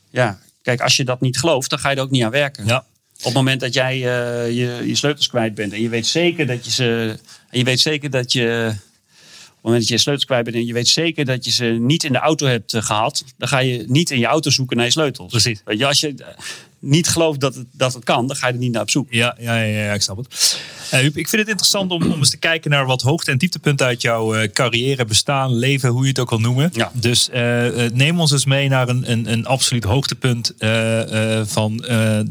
[0.09, 2.65] Ja, kijk, als je dat niet gelooft, dan ga je er ook niet aan werken.
[2.65, 2.77] Ja,
[3.17, 6.47] Op het moment dat jij eh, je, je sleutels kwijt bent en je weet zeker
[6.47, 7.19] dat je ze.
[7.49, 8.71] En je weet zeker dat je.
[8.73, 11.51] Op het moment dat je je sleutels kwijt bent en je weet zeker dat je
[11.51, 14.49] ze niet in de auto hebt eh, gehad, dan ga je niet in je auto
[14.49, 15.31] zoeken naar je sleutels.
[15.31, 15.61] Precies.
[15.65, 16.15] Weet je, als je
[16.79, 19.07] niet gelooft dat het, dat het kan, dan ga je er niet naar op zoek.
[19.09, 20.59] Ja, ja, ja, ja, ik snap het.
[20.89, 23.85] Huub, ik vind het interessant om, om eens te kijken naar wat hoogte- en dieptepunten
[23.85, 26.69] uit jouw eh, carrière, bestaan, leven, hoe je het ook wil noemen.
[26.73, 26.91] Ja.
[26.93, 30.53] Dus eh, neem ons eens mee naar een, een, een absoluut hoogtepunt
[31.45, 31.77] van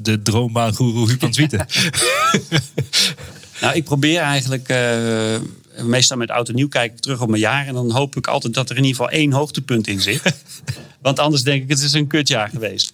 [0.01, 1.67] de droombaangoeroe Huub van Zwieten.
[3.61, 4.75] Nou, ik probeer eigenlijk.
[5.83, 7.67] meestal met oud en nieuw kijk ik terug op mijn jaar.
[7.67, 10.23] En dan hoop ik altijd dat er in ieder geval één hoogtepunt in zit.
[11.07, 12.93] Want anders denk ik, het is een kutjaar geweest.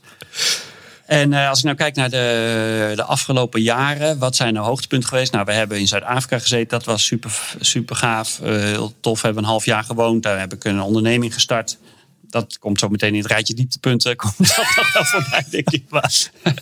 [1.12, 5.08] En eh, als ik nou kijk naar de, de afgelopen jaren, wat zijn nou hoogtepunten
[5.08, 5.32] geweest?
[5.32, 8.40] Nou, we hebben in Zuid-Afrika gezeten, dat was super, super gaaf.
[8.42, 10.22] Eh, heel tof, we hebben een half jaar gewoond.
[10.22, 11.78] Daar heb ik een onderneming gestart.
[12.30, 14.16] Dat komt zo meteen in het rijtje dieptepunten.
[14.22, 15.82] Komt dat nog wel voorbij, denk ik.
[15.88, 16.12] Maar,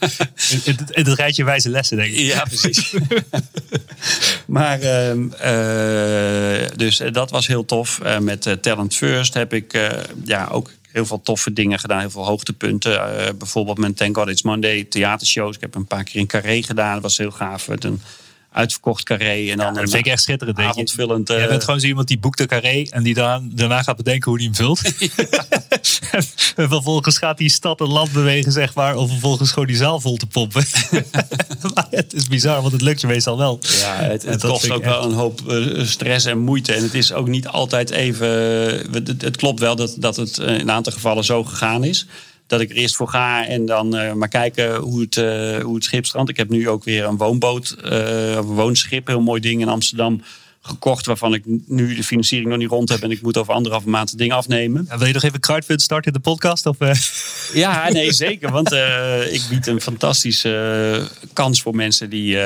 [0.51, 2.19] in, in het- in het rijtje wijze lessen, denk ik.
[2.19, 2.95] ja, precies.
[4.47, 8.01] maar ehm, eh, dus dat was heel tof.
[8.21, 9.91] Met Talent First heb ik
[10.25, 12.01] ja, ook heel veel toffe dingen gedaan.
[12.01, 13.27] Heel veel hoogtepunten.
[13.27, 15.55] Eh, bijvoorbeeld met Thank God It's Monday theatershows.
[15.55, 16.93] Ik heb een paar keer in Carré gedaan.
[16.93, 17.69] Dat was heel gaaf.
[17.69, 18.01] Een
[18.53, 19.51] uitverkocht Carré.
[19.51, 20.57] En dan Dat een vind ik echt schitterend.
[20.57, 20.81] Weet je.
[21.31, 23.97] eh, Jij bent gewoon zo iemand die boekt de carré en die daarna, daarna gaat
[23.97, 24.81] bedenken hoe hij hem vult.
[26.57, 30.01] en vervolgens gaat hij stad en land bewegen, zeg maar, om vervolgens gewoon die zaal
[30.01, 30.65] vol te pompen.
[31.75, 33.59] maar het is bizar, want het lukt je meestal wel.
[33.81, 36.73] Ja, het, dat kost ook wel een hoop eh, stress en moeite.
[36.73, 38.29] En het is ook niet altijd even.
[38.93, 41.85] Het, het- het klopt wel dat, dat het eh, in een aantal gevallen zo gegaan
[41.85, 42.07] is.
[42.51, 45.75] Dat ik er eerst voor ga en dan eh, maar kijken hoe het, eh, hoe
[45.75, 46.31] het schip strandt.
[46.31, 50.23] Ik heb nu ook weer een woonboot, eh, een woonschip, heel mooi ding in Amsterdam
[50.63, 51.07] gekocht.
[51.07, 53.03] Waarvan ik nu de financiering nog niet rond heb.
[53.03, 54.87] En ik moet over anderhalve maand het ding afnemen.
[54.89, 56.67] Ja, wil je nog even crowdfund starten in de podcast?
[56.67, 56.77] Of?
[57.55, 58.51] Ja, nee, zeker.
[58.51, 58.73] Want
[59.31, 62.39] ik bied een fantastische kans voor mensen die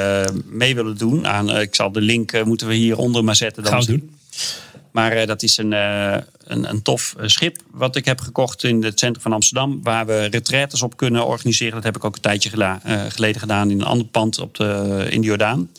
[0.50, 1.26] mee willen doen.
[1.26, 3.62] Aan, ik zal de link moeten we hieronder maar zetten.
[3.62, 4.73] Dan Gaan we misschien.
[4.94, 8.64] Maar eh, dat is een, eh, een, een tof eh, schip wat ik heb gekocht
[8.64, 9.82] in het centrum van Amsterdam.
[9.82, 11.74] Waar we retraites op kunnen organiseren.
[11.74, 15.06] Dat heb ik ook een tijdje gela- geleden gedaan in een ander pand op de,
[15.10, 15.70] in de Jordaan.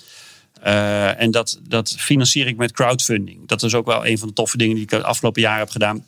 [1.18, 3.48] En dat, dat financier ik met crowdfunding.
[3.48, 5.70] Dat is ook wel een van de toffe dingen die ik het afgelopen jaar heb
[5.70, 6.06] gedaan.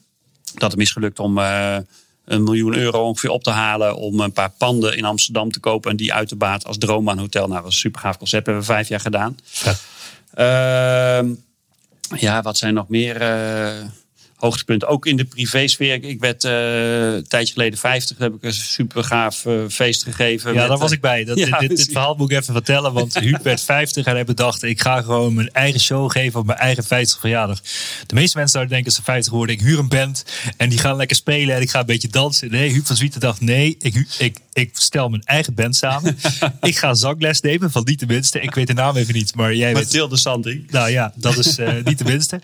[0.53, 1.77] Dat het misgelukt om eh,
[2.25, 3.95] een miljoen euro ongeveer op te halen.
[3.95, 5.91] Om een paar panden in Amsterdam te kopen.
[5.91, 7.41] En die uit te baat als Droombaanhotel.
[7.41, 8.45] Nou, dat was een super gaaf concept.
[8.45, 9.37] hebben we vijf jaar gedaan.
[10.33, 11.33] Ehm,
[12.15, 13.85] ja, wat zijn nog meer eh,
[14.35, 14.87] hoogtepunten?
[14.87, 16.03] Ook in de privésfeer.
[16.03, 18.17] Ik- werd eh, een tijdje geleden 50.
[18.17, 20.53] Daar heb ik een super gaaf eh, feest gegeven.
[20.53, 21.23] Ja, met, daar was ik bij.
[21.23, 22.93] Dat, ja, dit, dit, verhaal moet ik even vertellen.
[22.93, 24.63] Want Huub werd 50 en hij bedacht...
[24.63, 27.61] ik ga gewoon mijn eigen show geven op mijn eigen 50 verjaardag.
[28.05, 29.55] De meeste mensen zouden denken ze 50 worden...
[29.55, 30.25] ik huur een band
[30.57, 32.51] en die gaan lekker spelen en ik ga een beetje dansen.
[32.51, 33.41] Nee, Huub van Zwieten dacht...
[33.41, 36.17] nee, ik, ik, ik stel mijn eigen band samen.
[36.61, 38.39] ik ga zangles nemen, van die tenminste.
[38.39, 39.83] Ik weet de naam even niet, maar jij weet...
[39.83, 40.71] Mathilde Sanding.
[40.71, 42.41] Nou ja, dat is eh, niet de minste.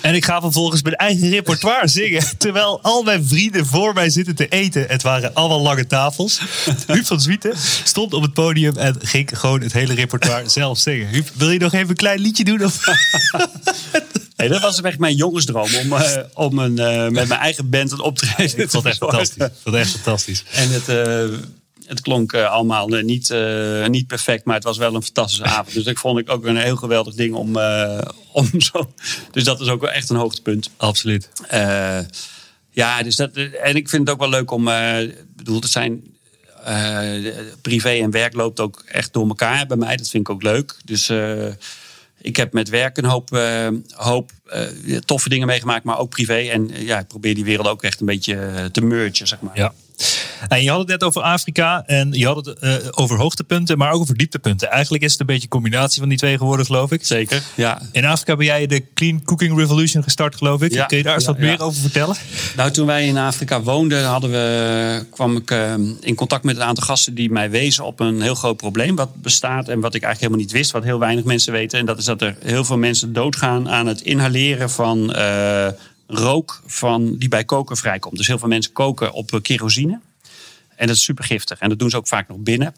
[0.00, 2.24] En ik ga vervolgens mijn eigen repertoire zingen.
[2.38, 4.84] Terwijl al mijn vrienden voor mij zitten te eten.
[4.88, 6.40] Het waren allemaal lange tafels.
[6.86, 11.08] Huub van Zwieten stond op het podium en ging gewoon het hele repertoire zelf zingen.
[11.08, 12.64] Huub, wil je nog even een klein liedje doen?
[12.64, 12.78] Of?
[14.40, 15.68] Nee, dat was echt mijn jongensdroom.
[15.82, 18.96] Om, eh, om een, eh, met mijn eigen band een optreden Ik vond het echt
[18.96, 19.46] fantastisch.
[19.46, 20.44] Ik vond het echt fantastisch.
[20.52, 20.86] En het,
[21.90, 25.44] het klonk eh, allemaal eh, niet, eh, niet perfect, maar het was wel een fantastische
[25.56, 25.74] avond.
[25.74, 27.58] Dus dat vond ik ook een heel geweldig ding om,
[28.32, 28.92] om zo.
[29.30, 30.70] Dus dat is ook wel echt een hoogtepunt.
[30.76, 31.28] Absoluut.
[32.72, 33.30] Ja, dus dat,
[33.62, 34.64] en ik vind het ook wel leuk om.
[35.36, 36.04] bedoel, het zijn.
[37.62, 39.96] privé en werk loopt ook echt door elkaar bij mij.
[39.96, 40.76] Dat vind ik ook leuk.
[40.84, 41.12] Dus
[42.20, 43.30] ik heb met werk een hoop,
[43.88, 44.30] hoop
[45.04, 46.38] toffe dingen meegemaakt, maar ook privé.
[46.38, 49.56] En ja, ik probeer die wereld ook echt een beetje te mergen, zeg maar.
[49.56, 49.72] Ja.
[50.48, 53.92] En je had het net over Afrika en je had het eh, over hoogtepunten, maar
[53.92, 54.70] ook over dieptepunten.
[54.70, 57.06] Eigenlijk is het een beetje een combinatie van die twee geworden, geloof ik.
[57.06, 57.82] Zeker, ja.
[57.92, 60.72] In Afrika ben jij de Clean Cooking Revolution gestart, geloof ik.
[60.72, 62.16] Ja, Kun je daar eens ja, wat meer over vertellen?
[62.56, 66.62] Nou, toen wij in Afrika woonden, hadden we, kwam ik eh, in contact met een
[66.62, 70.02] aantal gasten die mij wezen op een heel groot probleem wat bestaat en wat ik
[70.02, 71.78] eigenlijk helemaal niet wist, wat heel weinig mensen weten.
[71.78, 75.66] En dat is dat er heel veel mensen doodgaan aan het inhaleren van eh,
[76.10, 78.16] rook van, die bij koken vrijkomt.
[78.16, 80.00] Dus heel veel mensen koken op eh, kerosine.
[80.76, 81.58] En dat is super giftig.
[81.58, 82.74] En dat doen ze ook vaak nog binnen.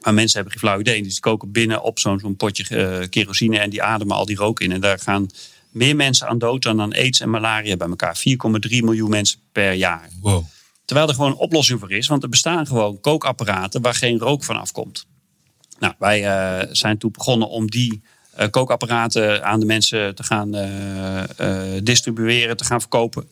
[0.00, 1.02] Maar mensen hebben geen flauw idee.
[1.02, 4.36] Dus die koken binnen op zo'n zo'n potje eh, kerosine en die ademen al die
[4.36, 4.72] rook in.
[4.72, 5.26] En daar gaan
[5.70, 8.18] meer mensen aan dood dan aan aids en malaria bij elkaar.
[8.18, 8.24] 4,3
[8.68, 10.08] miljoen mensen per jaar.
[10.20, 10.44] Wow.
[10.84, 12.06] Terwijl er gewoon een oplossing voor is.
[12.06, 15.06] Want er bestaan gewoon kookapparaten waar geen rook van afkomt.
[15.78, 18.02] Nou, wij eh, zijn toen begonnen om die
[18.50, 23.28] kookapparaten aan de mensen te gaan eh, eh, distribueren, te gaan verkopen.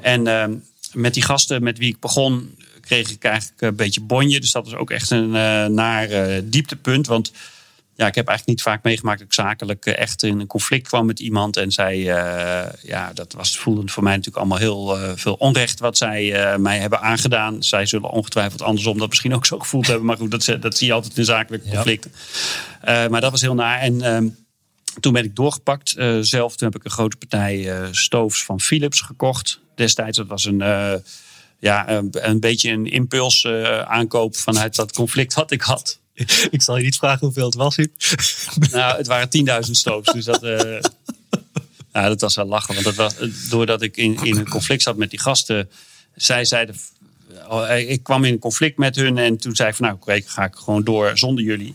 [0.00, 0.44] En eh,
[0.92, 4.40] met die gasten met wie ik begon, kreeg ik eigenlijk een beetje bonje.
[4.40, 7.06] Dus dat was ook echt een eh, naar eh, dieptepunt.
[7.06, 7.32] Want
[7.96, 10.88] ja, ik heb eigenlijk niet vaak meegemaakt dat ik zakelijk eh, echt in een conflict
[10.88, 11.56] kwam met iemand.
[11.56, 15.80] En zij, eh, ja, dat was voelend voor mij natuurlijk allemaal heel eh, veel onrecht
[15.80, 17.62] wat zij mij hebben aangedaan.
[17.62, 20.06] Zij zullen ongetwijfeld andersom dat misschien ook zo gevoeld hebben.
[20.06, 22.12] Maar goed, dat, dat zie je altijd in zakelijke conflicten.
[22.84, 23.78] Maar dat was heel naar.
[23.78, 24.28] En ehm,
[25.00, 26.56] toen ben ik doorgepakt zelf.
[26.56, 29.60] Toen heb ik een grote partij stoofs van Philips gekocht.
[29.74, 30.58] Destijds, dat was een,
[31.58, 33.46] ja, een, beetje een impuls
[33.86, 36.00] aankoop vanuit dat conflict wat ik had.
[36.50, 37.76] Ik zal je niet vragen hoeveel het was.
[38.70, 39.28] Nou, het waren
[39.64, 40.12] 10.000 stoofs.
[40.12, 40.80] Dus dat, eh,
[41.92, 42.74] ja, dat was wel lachen.
[42.74, 43.14] Want dat was,
[43.48, 45.70] doordat ik in, in een conflict zat met die gasten.
[46.14, 46.76] Zij zeiden.
[47.48, 49.18] oh, Ik kwam in conflict met hun.
[49.18, 51.74] En toen zei ik van nou, oké, ga ik gewoon door zonder jullie.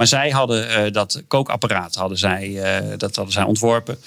[0.00, 3.98] Maar zij hadden eh, dat kookapparaat hadden zij, eh, dat hadden zij ontworpen.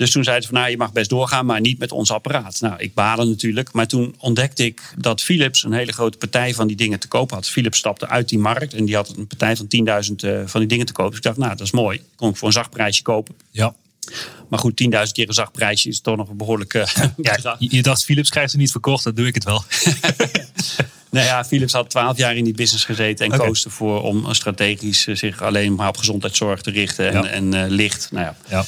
[0.00, 2.60] Dus toen zeiden ze van nou, je mag best doorgaan, maar niet met ons apparaat.
[2.60, 3.72] Nou, ik baalde natuurlijk.
[3.72, 7.30] Maar toen ontdekte ik dat Philips een hele grote partij van die dingen te koop
[7.30, 7.48] had.
[7.48, 9.66] Philips stapte uit die markt en die had een partij van
[10.10, 11.10] 10.000 eh, van die dingen te kopen.
[11.10, 12.02] Dus ik dacht, nou, dat is mooi.
[12.16, 13.34] Kon ik voor een zacht prijsje kopen.
[13.50, 13.74] Ja.
[14.48, 16.86] Maar goed, 10.000 keer een zacht prijsje is toch nog een behoorlijke
[17.16, 17.56] bedrag.
[17.58, 19.64] Je, je dacht, Philips krijgt ze niet verkocht, dan doe ik het wel.
[21.10, 25.06] Nou ja, Philips had 12 jaar in die business gezeten en koos ervoor om strategisch
[25.06, 27.28] eh, zich alleen maar op gezondheidszorg te richten en, Ja.
[27.28, 28.08] en eh, licht.
[28.12, 28.58] Nou ja, Ja.
[28.58, 28.64] Eh,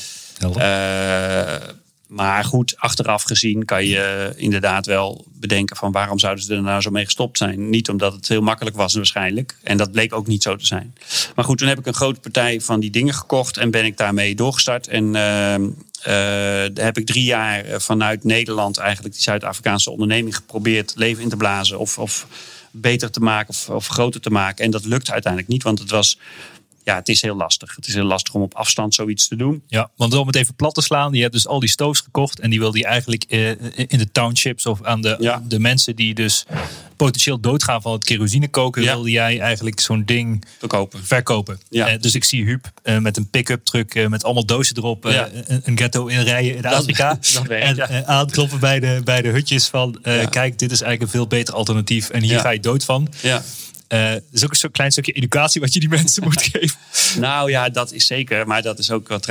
[2.12, 6.80] maar goed, achteraf gezien kan je inderdaad wel bedenken van waarom zouden ze er nou
[6.80, 7.70] zo mee gestopt zijn.
[7.70, 9.56] Niet omdat het heel makkelijk was waarschijnlijk.
[9.62, 10.94] En dat bleek ook niet zo te zijn.
[11.34, 13.96] Maar goed, toen heb ik een grote partij van die dingen gekocht en ben ik
[13.96, 14.88] daarmee doorgestart.
[14.88, 20.92] En eh, eh, heb ik drie jaar eh, vanuit Nederland eigenlijk die Zuid-Afrikaanse onderneming geprobeerd
[20.96, 21.78] leven in te blazen.
[21.78, 22.26] Of, of
[22.70, 24.64] beter te maken of, of groter te maken.
[24.64, 26.18] En dat lukte uiteindelijk niet, want het was...
[26.84, 27.76] Ja, het is heel lastig.
[27.76, 29.62] Het is heel lastig om op afstand zoiets te doen.
[29.66, 32.40] Ja, want om het even plat te slaan, je hebt dus al die stoofs gekocht
[32.40, 35.42] en die wilde je eigenlijk eh, in de townships of aan de, Ja.
[35.48, 36.44] de mensen die dus
[36.96, 38.92] potentieel doodgaan van het kerosine koken, Ja.
[38.92, 41.04] wilde jij eigenlijk zo'n ding Verkopen.
[41.04, 41.60] verkopen.
[41.68, 41.88] Ja.
[41.88, 45.28] Eh, dus ik zie Huub eh, met een pick-up truck met allemaal dozen erop, Ja.
[45.46, 47.08] een, een ghetto inrijden in Afrika.
[47.34, 49.98] dat werkt, en aankloppen bij de, bij de hutjes van,
[50.30, 53.08] kijk, dit is eigenlijk een veel beter alternatief en hier ga je dood van.
[53.22, 53.42] Ja.
[53.92, 56.78] Dat is ook een klein stukje educatie wat je die mensen moet geven.
[57.20, 58.46] Nou ja, dat is zeker.
[58.46, 59.28] Maar dat is ook wat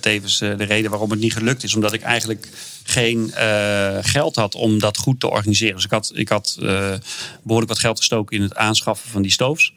[0.00, 1.74] tevens eh, de reden waarom het niet gelukt is.
[1.74, 2.48] Omdat ik eigenlijk
[2.84, 5.74] geen eh, geld had om dat goed te organiseren.
[5.74, 6.92] Dus ik had, ik had eh,
[7.42, 9.72] behoorlijk wat geld gestoken in het aanschaffen van die stoofs.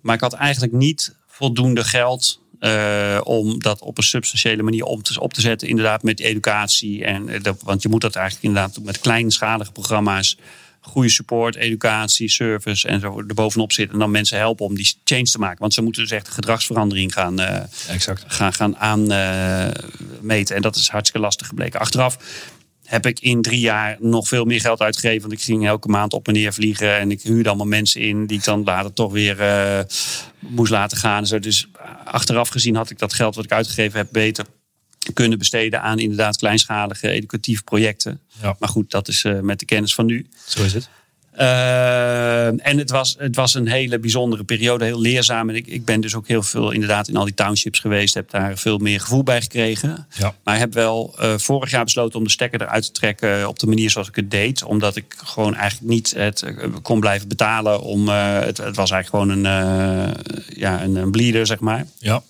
[0.00, 2.40] Maar ik had eigenlijk niet voldoende geld
[3.22, 5.68] om dat op een substantiële manier om te, op te zetten.
[5.68, 7.04] Inderdaad met educatie.
[7.04, 10.36] En, dat, want je moet dat eigenlijk inderdaad met kleinschalige programma's.
[10.80, 13.94] Goede support, educatie, service en zo erbovenop zitten.
[13.94, 15.58] En dan mensen helpen om die change te maken.
[15.58, 18.24] Want ze moeten dus echt gedragsverandering gaan, eh, Exact.
[18.26, 20.56] gaan, gaan aanmeten.
[20.56, 21.80] en dat is hartstikke lastig gebleken.
[21.80, 22.18] Achteraf
[22.84, 25.20] heb ik in drie jaar nog veel meer geld uitgegeven.
[25.20, 26.98] Want ik ging elke maand op en neer vliegen.
[26.98, 29.84] En ik huurde allemaal mensen in die ik dan later toch weer eh,
[30.38, 31.18] moest laten gaan.
[31.20, 31.38] en Zo.
[31.38, 31.68] Dus
[32.04, 34.44] achteraf gezien had ik dat geld wat ik uitgegeven heb beter
[35.12, 38.20] kunnen besteden aan inderdaad kleinschalige educatieve projecten.
[38.42, 38.56] Ja.
[38.58, 40.26] Maar goed, dat is eh, met de kennis van nu.
[40.46, 40.88] Zo is het.
[41.38, 45.48] Uh, en het was, het was een hele bijzondere periode, heel leerzaam.
[45.48, 48.14] En ik, ik ben dus ook heel veel inderdaad in al die townships geweest.
[48.14, 50.06] Heb daar veel meer gevoel bij gekregen.
[50.18, 50.34] Ja.
[50.44, 53.66] Maar heb wel uh, vorig jaar besloten om de stekker eruit te trekken op de
[53.66, 54.62] manier zoals ik het deed.
[54.62, 56.44] Omdat ik gewoon eigenlijk niet het
[56.82, 57.80] kon blijven betalen.
[57.80, 60.14] Om, uh, het, het, was eigenlijk gewoon een,
[60.48, 61.86] ja, een, een bleeder, zeg maar.
[61.98, 62.22] Ja.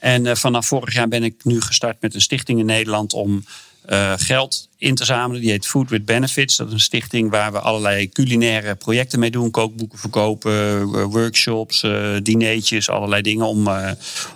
[0.00, 3.44] En uh, vanaf vorig jaar ben ik nu gestart met een stichting in Nederland om
[3.88, 5.40] uh, geld in te zamelen.
[5.40, 6.56] Die heet Food with Benefits.
[6.56, 9.50] Dat is een stichting waar we allerlei culinaire projecten mee doen.
[9.50, 11.86] Kookboeken verkopen, uh, workshops,
[12.22, 13.46] dineetjes, allerlei dingen.
[13.46, 13.90] Om, uh,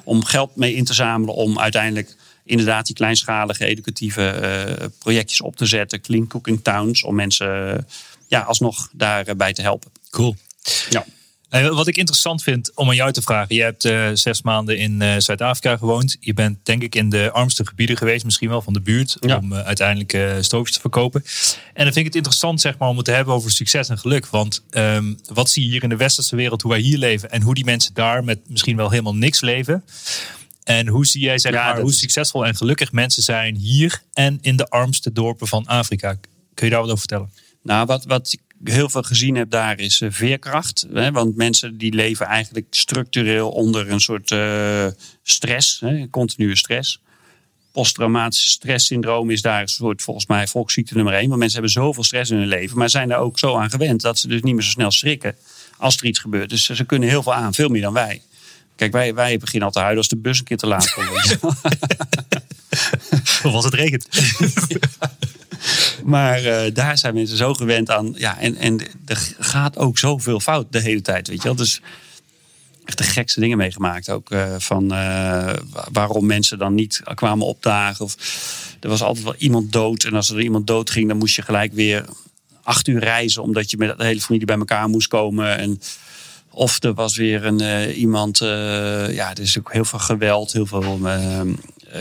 [0.04, 4.40] om geld mee in te zamelen om uiteindelijk inderdaad die kleinschalige educatieve
[4.78, 6.00] uh, projectjes op te zetten.
[6.00, 7.86] Clean Cooking Towns, om mensen
[8.28, 9.90] ja, alsnog daarbij te helpen.
[10.10, 10.36] Cool.
[10.90, 11.04] Ja.
[11.54, 13.54] Eh, wat ik interessant vind om aan jou te vragen.
[13.54, 16.16] Je hebt eh, zes maanden in eh, Zuid-Afrika gewoond.
[16.20, 19.16] Je bent denk ik in de armste gebieden geweest, misschien wel van de buurt.
[19.20, 19.36] Ja.
[19.36, 21.24] Om uiteindelijk stroopjes te verkopen.
[21.74, 23.98] En dan vind ik het interessant zeg maar, om het te hebben over succes en
[23.98, 24.26] geluk.
[24.26, 27.30] Want ehm, wat zie je hier in de westerse wereld, hoe wij hier leven.
[27.30, 29.84] En hoe die mensen daar met misschien wel helemaal niks leven.
[30.64, 34.02] En hoe zie jij zeg Ja, maar, hoe is- succesvol en gelukkig mensen zijn hier
[34.12, 36.18] en in de armste dorpen van Afrika?
[36.54, 37.30] Kun je daar wat over vertellen?
[37.62, 40.86] Nou, wat, wat ik heel veel gezien heb daar is eh, veerkracht.
[40.92, 41.12] Hè?
[41.12, 44.86] Want mensen die leven eigenlijk structureel onder een soort eh,
[45.22, 46.08] stress, hè?
[46.10, 47.02] continue stress.
[47.72, 51.28] Posttraumatisch stresssyndroom is daar een soort, volgens mij, volksziekte nummer één.
[51.28, 54.00] Want mensen hebben zoveel stress in hun leven, maar zijn daar ook zo aan gewend
[54.00, 55.36] dat ze dus niet meer zo snel schrikken
[55.78, 56.50] als er iets gebeurt.
[56.50, 58.22] Dus ze kunnen heel veel aan, veel meer dan wij.
[58.76, 61.38] Kijk, wij, wij beginnen al te huilen als de bus een keer te laat komt.
[63.44, 64.08] Of als het regent?
[66.04, 68.14] Maar eh, daar zijn mensen zo gewend aan.
[68.16, 71.56] Ja, en, en er gaat ook zoveel fout de hele tijd, weet je wel.
[71.56, 71.80] Dus
[72.84, 74.30] echt de gekste dingen meegemaakt ook.
[74.30, 74.98] eh, van eh,
[75.70, 78.04] wa- waarom mensen dan niet kwamen opdagen.
[78.04, 78.16] Of
[78.80, 80.04] er was altijd wel iemand dood.
[80.04, 82.04] En als er iemand dood ging, dan moest je gelijk weer
[82.62, 83.42] acht uur reizen.
[83.42, 85.58] Omdat je met de hele familie bij elkaar moest komen.
[85.58, 85.80] En
[86.50, 88.38] of er was weer een, iemand.
[88.38, 91.46] ja, er is ook heel veel geweld, heel veel eh, eh,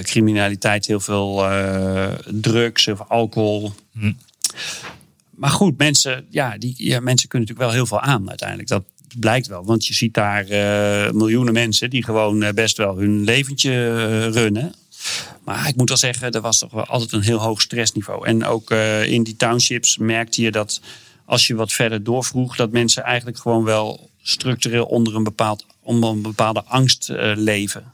[0.01, 3.73] criminaliteit, heel veel eh, drugs, veel alcohol.
[5.29, 8.69] Maar goed, mensen, ja, die, ja, mensen kunnen natuurlijk wel heel veel aan uiteindelijk.
[8.69, 8.83] Dat
[9.19, 9.65] blijkt wel.
[9.65, 14.33] Want je ziet daar eh, miljoenen mensen die gewoon eh, best wel hun leventje eh,
[14.33, 14.73] runnen.
[15.43, 18.27] Maar ik moet wel zeggen, er was toch wel altijd een heel hoog stressniveau.
[18.27, 20.81] En ook eh, in die townships merkte je dat
[21.25, 26.09] als je wat verder doorvroeg, dat mensen eigenlijk gewoon wel structureel onder een, bepaald, onder
[26.09, 27.93] een bepaalde angst eh, leven.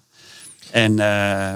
[0.71, 1.53] En eh,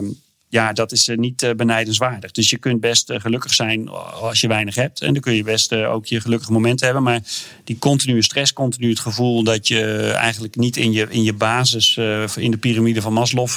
[0.53, 2.31] ja, dat is eh, niet eh, benijdenswaardig.
[2.31, 3.89] Dus je kunt best eh, gelukkig zijn
[4.21, 5.01] als je weinig hebt.
[5.01, 7.03] En dan kun je best ook je gelukkige momenten hebben.
[7.03, 7.21] Maar
[7.63, 11.97] die continue stress, continu het gevoel dat je eigenlijk niet in je, in je basis,
[12.35, 13.49] in de piramide van Maslow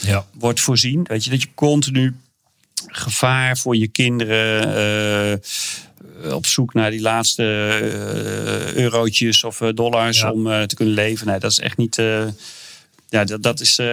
[0.00, 0.26] Ja.
[0.38, 1.04] wordt voorzien.
[1.08, 2.16] Weet je, dat je continu
[2.86, 5.40] gevaar voor je kinderen.
[6.32, 10.32] op zoek naar die laatste eh, eurotjes of dollars Ja.
[10.32, 11.26] om te kunnen leven.
[11.26, 12.02] Nee, dat is echt niet.
[13.12, 13.86] Ja, dat, dat is, eh,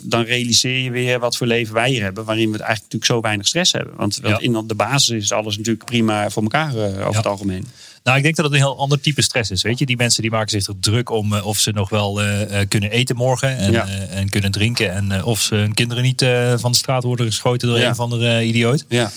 [0.00, 2.24] dan realiseer je weer wat voor leven wij hier hebben.
[2.24, 3.94] Waarin we eigenlijk natuurlijk zo weinig stress hebben.
[3.96, 4.38] Want, Ja.
[4.40, 7.10] in de basis is alles natuurlijk prima voor elkaar eh, over Ja.
[7.10, 7.66] het algemeen.
[8.02, 9.62] Nou, ik denk dat het een heel ander type stress is.
[9.62, 12.20] Weet je, die mensen die maken zich er druk om eh, of ze nog wel
[12.68, 13.86] kunnen eten morgen en, Ja.
[14.10, 14.92] en kunnen drinken.
[14.92, 17.84] En of ze hun kinderen niet van de straat worden geschoten door Ja.
[17.84, 18.84] een of andere idioot.
[18.88, 19.10] Ja,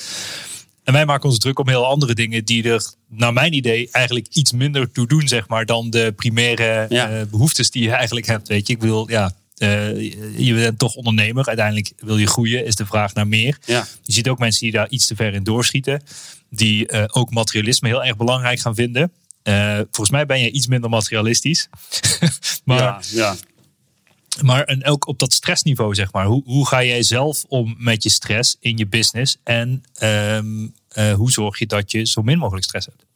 [0.90, 4.28] En wij maken ons druk om heel andere dingen die er, naar mijn idee, eigenlijk
[4.32, 7.10] iets minder toe doen, zeg maar, dan de primaire Ja.
[7.10, 8.48] eh, behoeftes die je eigenlijk hebt.
[8.48, 9.32] Weet je, ik bedoel, ja.
[9.58, 10.02] eh,
[10.38, 11.46] je bent toch ondernemer.
[11.48, 13.58] Uiteindelijk wil je groeien, is de vraag naar meer.
[13.66, 13.88] ja.
[14.04, 16.02] Je ziet ook mensen die daar iets te ver in doorschieten.
[16.50, 19.12] Die eh, ook materialisme heel erg belangrijk gaan vinden.
[19.92, 21.70] Volgens mij ben je iets minder materialistisch.
[22.66, 23.36] maar, ja, ja.
[24.42, 26.26] maar en ook op dat stressniveau, zeg maar.
[26.26, 29.38] Hoe, hoe ga jij zelf om met je stress in je business?
[29.44, 33.08] En ehm, eh, hoe zorg je dat je zo min mogelijk stress hebt?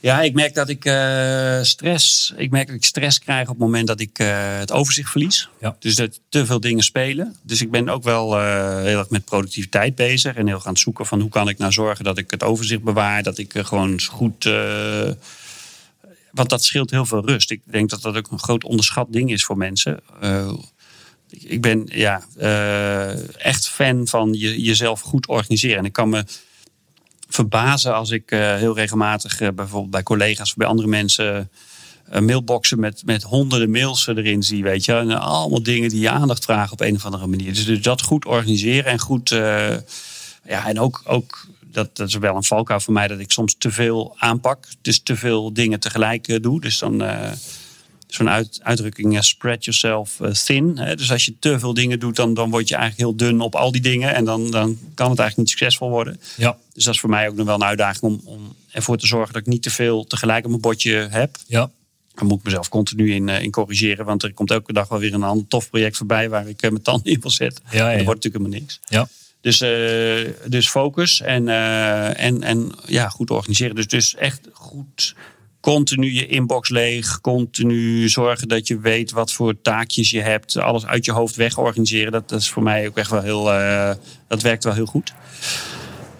[0.00, 2.32] Ja, ik merk dat ik eh, stress.
[2.36, 5.48] Ik merk dat ik stress krijg op het moment dat ik eh, het overzicht verlies.
[5.60, 5.76] Ja.
[5.78, 7.36] Dus dat te veel dingen spelen.
[7.42, 8.40] Dus ik ben ook wel
[8.80, 10.34] heel erg met productiviteit bezig.
[10.34, 12.42] En heel erg aan het zoeken van hoe kan ik nou zorgen dat ik het
[12.42, 13.22] overzicht bewaar.
[13.22, 14.44] Dat ik gewoon goed.
[16.30, 17.50] want dat scheelt heel veel rust.
[17.50, 20.00] Ik denk dat dat ook een groot onderschat ding is voor mensen.
[21.44, 25.78] Ik- ben ja, eh, echt fan van je, jezelf goed organiseren.
[25.78, 26.24] En ik kan me
[27.28, 31.50] verbazen als ik eh, heel regelmatig eh, bijvoorbeeld bij collega's of bij andere mensen
[32.20, 34.92] mailboxen met, met honderden mails erin zie, weet je.
[34.92, 37.54] En allemaal dingen die je aandacht vragen op een of andere manier.
[37.54, 39.28] Dus, dus dat goed organiseren en goed.
[39.28, 43.54] ja, en ook, ook dat, dat is wel een valkuil voor mij dat ik soms
[43.58, 44.66] te veel aanpak.
[44.80, 46.60] Dus te veel dingen tegelijk doe.
[46.60, 47.02] Dus dan.
[48.06, 50.78] Zo'n uit, uitdrukking, spread yourself eh, thin.
[50.78, 50.96] Hè?
[50.96, 53.54] Dus als je te veel dingen doet, dan, dan word je eigenlijk heel dun op
[53.54, 54.14] al die dingen.
[54.14, 56.20] En dan, dan kan het eigenlijk niet succesvol worden.
[56.36, 59.06] Ja, Dus dat is voor mij ook nog wel een uitdaging om, om ervoor te
[59.06, 61.36] zorgen dat ik niet te veel tegelijk op mijn bordje heb.
[61.46, 61.70] ja,
[62.14, 64.04] Daar moet ik mezelf continu in, eh, in corrigeren.
[64.04, 66.70] Want er komt elke dag wel weer een ander tof project voorbij waar ik eh,
[66.70, 67.64] mijn tanden in wil zetten.
[67.70, 67.96] Ja, ja.
[67.96, 68.80] Dat wordt natuurlijk helemaal niks.
[68.88, 69.08] ja.
[69.40, 69.58] Dus,
[70.46, 71.48] dus focus en,
[72.16, 73.74] en, en ja, goed organiseren.
[73.74, 75.14] Dus, dus echt goed
[75.72, 77.20] continu je inbox leeg.
[77.20, 80.56] Continu zorgen dat je weet wat voor taakjes je hebt.
[80.56, 82.12] Alles uit je hoofd weg organiseren.
[82.12, 83.52] Dat, dat is voor mij ook echt wel heel...
[83.52, 83.94] eh,
[84.28, 85.14] dat werkt wel heel goed.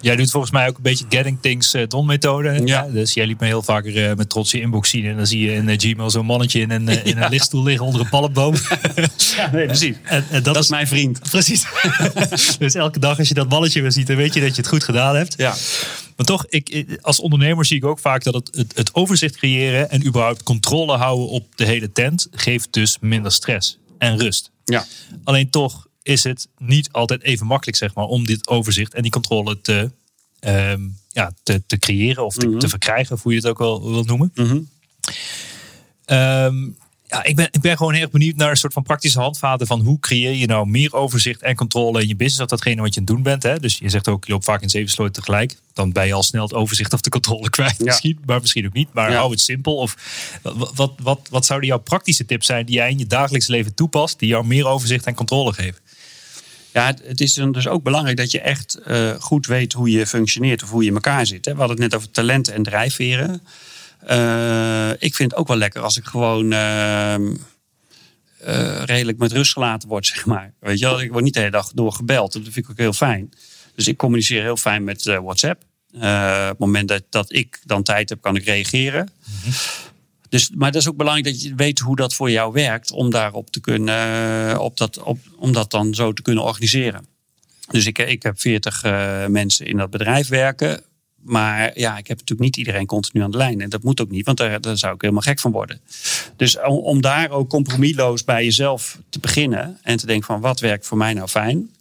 [0.07, 2.61] Jij doet volgens mij ook een beetje getting things eh, done methode.
[2.65, 2.87] Ja.
[2.91, 5.05] Dus jij liet me heel vaker eh, met trots je inbox zien.
[5.05, 7.85] En dan zie je in eh, Gmail zo'n mannetje in een, in een lichtstoel liggen
[7.85, 8.55] onder een palmboom.
[9.37, 9.95] Ja, nee, precies.
[10.03, 11.19] en, en dat, Dat is mijn vriend.
[11.29, 11.65] Precies.
[12.59, 14.67] dus elke dag als je dat balletje weer ziet, dan weet je dat je het
[14.69, 15.33] goed gedaan hebt.
[15.37, 15.55] Ja.
[16.15, 19.37] Maar toch, ik, ik- als ondernemer zie ik ook vaak dat het, het, het overzicht
[19.37, 24.51] creëren en überhaupt controle houden op de hele tent geeft dus minder stress en rust.
[24.65, 24.85] Ja.
[25.23, 29.11] Alleen toch is het niet altijd even makkelijk, zeg maar, om dit overzicht en die
[29.11, 29.91] controle te,
[30.39, 33.91] ehm, ja, te, te creëren of te, te verkrijgen, of hoe je het ook wel
[33.91, 34.31] wil noemen.
[34.35, 34.59] Mhm.
[36.05, 36.55] Ehm,
[37.09, 39.67] ja, ik ben, ik ben gewoon heel erg benieuwd naar een soort van praktische handvaten
[39.67, 42.93] van hoe creëer je nou meer overzicht en controle in je business of datgene wat
[42.93, 43.43] je aan het doen bent.
[43.43, 43.59] Hè?
[43.59, 45.55] Dus je zegt ook, je loopt vaak in zeven sloten tegelijk.
[45.73, 47.83] Dan ben je al snel het overzicht of de controle kwijt Ja.
[47.85, 48.93] misschien, maar misschien ook niet.
[48.93, 49.17] Maar Ja.
[49.17, 49.75] hou het simpel.
[49.75, 49.95] Of
[50.41, 53.73] wat, wat, wat, wat zouden jouw praktische tips zijn die jij in je dagelijks leven
[53.75, 55.81] toepast, die jou meer overzicht en controle geven?
[56.77, 60.07] Ja, het, is dan dus ook belangrijk dat je echt eh, goed weet hoe je
[60.07, 61.45] functioneert of hoe je in elkaar zit.
[61.45, 61.51] Hè.
[61.51, 63.41] We hadden het net over talenten en drijfveren.
[63.99, 67.35] Eh, ik vind het ook wel lekker als ik gewoon ehm,
[68.39, 70.53] eh, redelijk met rust gelaten word, zeg maar.
[70.59, 72.33] Weet je ik word niet de hele dag door gebeld.
[72.33, 73.33] Dat vind ik ook heel fijn.
[73.75, 75.61] Dus ik communiceer heel fijn met WhatsApp.
[75.93, 76.01] Op
[76.49, 79.09] het moment dat, dat ik dan tijd heb, kan ik reageren.
[80.29, 82.91] Dus, maar dat is ook belangrijk dat je weet hoe dat voor jou werkt.
[82.91, 87.05] Om daarop te kunnen, eh, op dat, op, om dat dan zo te kunnen organiseren.
[87.67, 90.81] Dus ik, ik heb 40 eh, mensen in dat bedrijf werken.
[91.21, 93.61] Maar ja, ik heb natuurlijk niet iedereen continu aan de lijn.
[93.61, 95.81] En dat moet ook niet, want daar, zou ik helemaal gek van worden.
[96.35, 99.79] Dus om, daar ook compromisloos bij jezelf te beginnen.
[99.81, 101.71] En te denken van wat werkt voor mij nou fijn.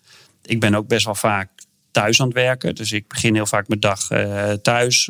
[0.42, 1.48] Ik ben ook best wel vaak
[1.90, 2.74] thuis aan het werken.
[2.74, 5.08] Dus ik begin heel vaak mijn dag eh, thuis.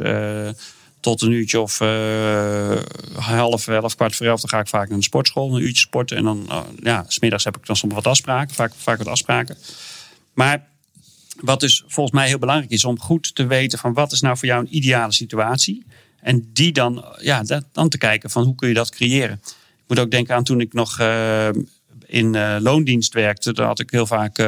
[1.06, 2.76] Tot een uurtje of eh,
[3.14, 4.40] half elf, kwart voor elf.
[4.40, 6.16] Dan ga ik vaak naar de sportschool, een uurtje sporten.
[6.16, 8.54] En dan, uh, ja, smiddags heb ik dan soms wat afspraken.
[8.54, 9.56] Vaak, vaak wat afspraken.
[10.34, 10.66] Maar
[11.40, 14.36] wat dus volgens mij heel belangrijk is om goed te weten van wat is nou
[14.36, 15.84] voor jou een ideale situatie.
[16.20, 17.42] En die dan, ja,
[17.72, 19.40] dan te kijken van hoe kun je dat creëren.
[19.44, 21.48] Ik moet ook denken aan toen ik nog uh,
[22.06, 23.52] in uh, loondienst werkte.
[23.52, 24.38] Daar had ik heel vaak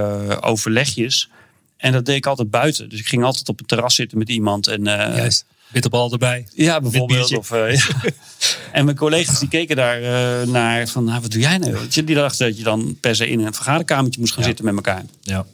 [0.40, 1.30] overlegjes.
[1.76, 2.88] En dat deed ik altijd buiten.
[2.88, 4.66] Dus ik ging altijd op het terras zitten met iemand.
[4.66, 5.46] En, Juist.
[5.72, 6.46] Bitterbal erbij.
[6.54, 7.36] Ja, bijvoorbeeld.
[7.36, 7.86] Of, uh, ja.
[8.72, 11.88] En mijn collega's die keken daar uh, naar van, nou, wat doe jij nou?
[11.88, 14.48] Die dachten dat je dan per se in een vergaderkamertje moest gaan ja.
[14.48, 15.04] zitten met elkaar.
[15.22, 15.46] Ja.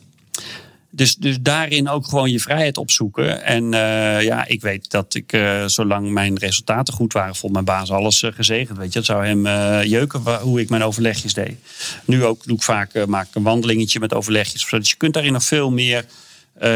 [0.90, 3.44] Dus, dus daarin ook gewoon je vrijheid opzoeken.
[3.44, 7.90] En uh, ja, ik weet dat ik, zolang mijn resultaten goed waren, vond mijn baas
[7.90, 8.78] alles gezegend.
[8.78, 9.46] Weet je, het zou hem
[9.86, 11.56] jeuken hoe ik mijn overlegjes deed.
[12.04, 14.66] Nu ook doe ik vaak maak een wandelingetje met overlegjes.
[14.70, 16.04] Dus je kunt daarin nog veel meer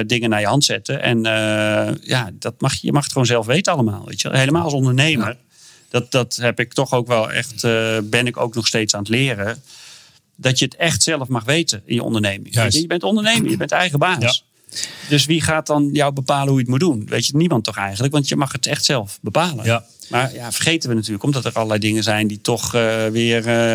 [0.06, 1.02] dingen naar je hand zetten.
[1.02, 1.22] En
[2.02, 4.04] ja, dat mag, je mag het gewoon zelf weten allemaal.
[4.06, 4.36] Weet je?
[4.36, 5.36] Helemaal als ondernemer.
[5.88, 7.62] Dat, dat heb ik toch ook wel echt,
[8.10, 9.62] ben ik ook nog steeds aan het leren
[10.40, 12.54] dat je het echt zelf mag weten in je onderneming.
[12.54, 14.44] Je, je, bent ondernemer, je bent eigen baas.
[15.08, 17.06] Dus wie gaat dan jou bepalen hoe je het moet doen?
[17.06, 19.64] Weet je niemand toch eigenlijk, want je mag het echt zelf bepalen.
[19.64, 19.84] Ja.
[20.08, 23.74] Maar ja, vergeten we natuurlijk, omdat er allerlei dingen zijn die toch uh, weer uh,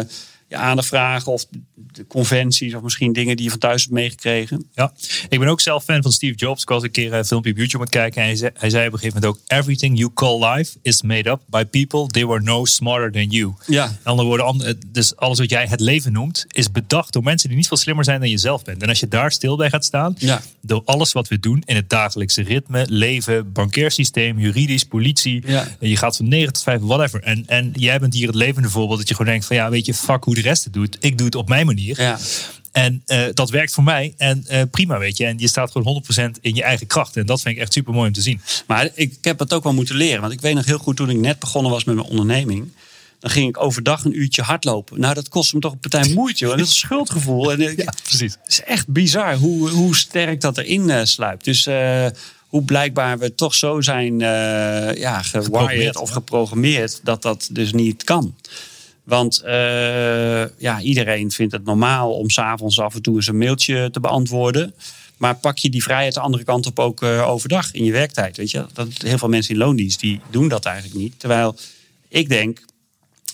[0.54, 1.32] je aandacht vragen.
[1.32, 1.45] Of
[1.76, 4.66] de conventies, of misschien dingen die je van thuis hebt meegekregen.
[4.74, 4.93] Ja,
[5.30, 6.62] ik ben ook zelf fan van Steve Jobs.
[6.62, 8.22] Ik was een keer een filmpje op YouTube aan het kijken.
[8.22, 11.01] En hij zei, hij zei op een gegeven moment ook: Everything you call life is
[11.01, 12.08] made up by people.
[12.08, 13.54] They were no smarter than you.
[13.66, 13.86] Ja.
[13.86, 17.58] In andere woorden, dus alles wat jij het leven noemt, is bedacht door mensen die
[17.58, 18.82] niet veel slimmer zijn dan je zelf bent.
[18.82, 20.41] En als je daar stil bij gaat staan, ja.
[20.62, 25.43] door alles wat we doen in het dagelijkse ritme, leven, bankeersysteem, juridisch, politie.
[25.45, 25.68] Ja.
[25.80, 27.24] Je gaat van 9 tot 5, whatever.
[27.24, 29.86] En, en jij bent hier het levende voorbeeld dat je gewoon denkt: van ja, weet
[29.86, 30.98] je, fuck hoe de rest het doet.
[31.00, 32.02] Ik doe het op mijn manier.
[32.02, 32.20] Ja.
[32.74, 34.14] En uh, dat werkt voor mij.
[34.18, 35.26] En uh, prima, weet je.
[35.26, 36.04] En je staat gewoon
[36.38, 37.18] 100% in je eigen kracht.
[37.18, 38.41] En dat vind ik echt super mooi om te zien.
[38.68, 40.22] Maar ik heb het ook wel moeten leren.
[40.22, 42.72] Want ik weet nog heel goed toen ik net begonnen was met mijn onderneming.
[43.20, 45.00] Dan ging ik overdag een uurtje hardlopen.
[45.00, 46.46] Nou, dat kostte me toch een partij moeite.
[46.46, 46.58] Hoor.
[46.58, 47.52] Dat is een schuldgevoel.
[47.52, 48.38] En, ja, precies.
[48.44, 51.44] Het is echt bizar hoe, hoe sterk dat erin sluipt.
[51.44, 51.66] Dus
[52.48, 57.00] hoe blijkbaar we toch zo zijn ja, gewired of geprogrammeerd...
[57.04, 58.36] dat dat dus niet kan.
[59.04, 59.51] Want uh,
[60.58, 64.74] ja, iedereen vindt het normaal om s'avonds af en toe eens een mailtje te beantwoorden.
[65.18, 68.38] Maar pak je die vrijheid de andere kant op ook uh, overdag in je werktijd.
[68.38, 68.66] Weet je?
[68.74, 71.20] Dat, heel veel mensen in loondienst die doen dat eigenlijk niet.
[71.20, 71.56] Terwijl
[72.08, 72.66] ik denk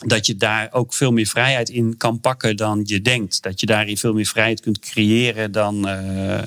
[0.05, 3.41] dat je daar ook veel meer vrijheid in kan pakken dan je denkt.
[3.41, 6.41] Dat je daarin veel meer vrijheid kunt creëren dan, uh,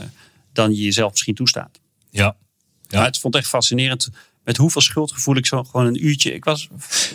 [0.53, 1.79] dan je jezelf misschien toestaat.
[2.11, 2.37] Ja.
[2.89, 2.99] ja.
[2.99, 4.09] Maar het vond echt fascinerend
[4.45, 6.35] met hoeveel schuldgevoel ik zo gewoon een uurtje.
[6.35, 6.69] Ik was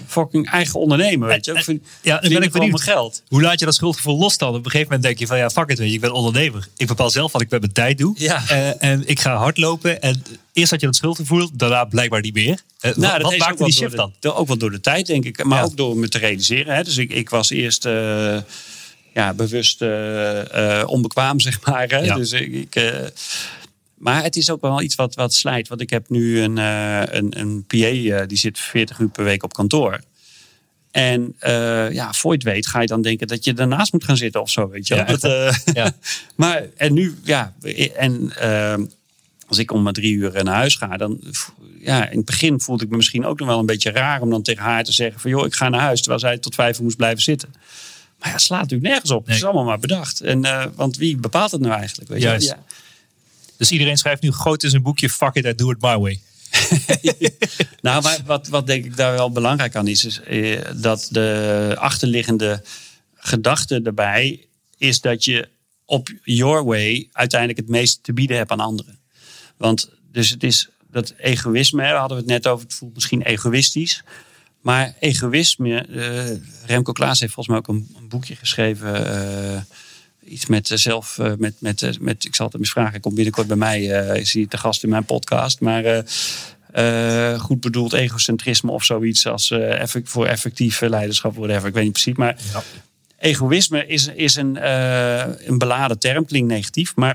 [0.08, 1.54] fucking eigen ondernemer, weet je.
[1.54, 2.72] Ik vind, ja, dan ben ik benieuwd.
[2.72, 3.24] mijn geld.
[3.28, 4.50] Hoe laat je dat schuldgevoel los dan?
[4.50, 6.68] Op een gegeven moment denk je van ja, fuck it, weet je, ik ben ondernemer.
[6.78, 8.16] Ik bepaal zelf wat ik met mijn tijd doe.
[8.18, 8.44] Ja.
[8.52, 10.02] Uh, en ik ga hardlopen.
[10.02, 10.24] En
[10.54, 12.62] eerst had je dat schuldgevoel, daarna blijkbaar niet meer.
[12.82, 14.34] Uh, nou, wat dat maakte die shift de, dan?
[14.34, 15.44] Ook wel door de tijd, denk ik.
[15.44, 15.64] Maar Ja.
[15.64, 16.76] ook door me te realiseren.
[16.76, 16.84] Hè.
[16.84, 18.38] Dus ik, ik was eerst uh,
[19.14, 19.82] ja, bewust
[20.86, 21.88] onbekwaam, zeg maar.
[21.90, 21.98] Hè.
[21.98, 22.16] Ja.
[22.16, 22.54] Dus ik...
[22.54, 22.76] ik
[23.98, 25.68] maar het is ook wel iets wat, wat slijt.
[25.68, 29.24] Want ik heb nu een, uh, een, een PA uh, die zit 40 uur per
[29.24, 30.02] week op kantoor.
[30.92, 34.04] En uh, ja, voor je het weet ga je dan denken dat je daarnaast moet
[34.04, 34.70] gaan zitten of zo.
[34.70, 34.96] Weet je?
[34.96, 35.22] Ja, dat,
[35.74, 35.92] ja.
[36.36, 37.54] maar en nu, ja.
[37.96, 38.34] En
[39.48, 41.20] als ik om drie uur naar huis ga, dan
[41.80, 44.30] ja, in het begin voelde ik me misschien ook nog wel een beetje raar om
[44.30, 46.78] dan tegen haar te zeggen van joh, ik ga naar huis, terwijl zij tot vijf
[46.78, 47.54] uur moest blijven zitten.
[48.20, 49.26] Maar ja, slaat natuurlijk nergens op.
[49.26, 50.22] Het is allemaal maar bedacht.
[50.22, 52.10] En, eh, want wie bepaalt het nou eigenlijk?
[52.10, 52.28] Weet je?
[52.28, 52.48] Juist.
[52.48, 52.64] Ja.
[53.58, 56.22] Dus iedereen schrijft nu groot in zijn boekje: Fuck it, I do it my way.
[57.82, 61.76] Nou, maar wat, wat denk ik daar wel belangrijk aan is, is eh, dat de
[61.78, 62.64] achterliggende
[63.16, 64.46] gedachte daarbij
[64.78, 65.50] is dat je
[65.86, 69.00] op your way uiteindelijk het meeste te bieden hebt aan anderen.
[69.58, 73.22] Want dus het is dat egoïsme, daar hadden we het net over, het voelt misschien
[73.22, 74.04] egoïstisch.
[74.62, 79.06] Maar egoïsme, eh, Remco Klaas heeft volgens mij ook een, een boekje geschreven.
[79.56, 79.62] eh,
[80.28, 82.92] iets met eh, zelf, eh, met, met, eh, met, ik zal het hem eens vragen.
[82.92, 83.84] Hij komt binnenkort bij mij,
[84.20, 85.60] is hij te gast in mijn podcast.
[85.60, 86.04] Maar
[87.40, 91.68] goed bedoeld egocentrisme of zoiets als effect, voor effectief leiderschap, whatever.
[91.68, 92.16] Ik weet niet precies.
[92.16, 92.64] Maar Ja.
[93.20, 96.96] egoïsme is, is een, eh, een beladen term, klinkt negatief.
[96.96, 97.14] Maar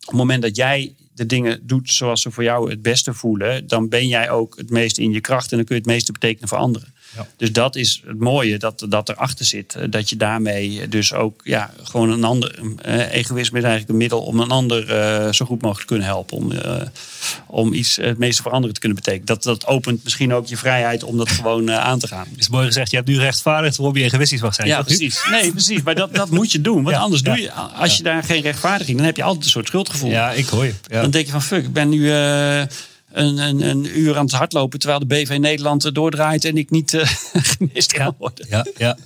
[0.00, 3.66] op het moment dat jij de dingen doet zoals ze voor jou het beste voelen,
[3.66, 6.12] dan ben jij ook het meest in je kracht en dan kun je het meeste
[6.12, 6.94] betekenen voor anderen.
[7.16, 7.26] Ja.
[7.36, 9.74] Dus dat is het mooie dat, dat erachter zit.
[9.74, 12.58] eh, Dat je daarmee dus ook ja, gewoon een ander.
[12.82, 16.06] eh, egoïsme is eigenlijk een middel om een ander eh, zo goed mogelijk te kunnen
[16.06, 16.36] helpen.
[16.36, 16.82] Om, eh,
[17.46, 19.26] om iets het meeste voor anderen te kunnen betekenen.
[19.26, 22.26] Dat, dat opent misschien ook je vrijheid om dat gewoon aan te gaan.
[22.36, 24.68] Is mooi gezegd, je hebt nu rechtvaardigd waarom je egoïstisch mag zijn.
[24.68, 25.20] Ja, precies.
[25.30, 25.82] Nee, precies.
[25.82, 26.82] Maar dat, dat moet je doen.
[26.82, 27.32] Want Ja, anders ja.
[27.34, 30.10] doe je, als je daar geen rechtvaardiging, dan heb je altijd een soort schuldgevoel.
[30.10, 30.74] Ja, ik hoor je.
[30.88, 32.10] Dan denk je van fuck, ik ben nu
[33.12, 36.94] een, een, een uur aan het hardlopen terwijl de BV Nederland doordraait en ik niet
[36.94, 37.08] eh
[37.56, 38.46] gemist kan worden.
[38.48, 38.96] Ja, ja.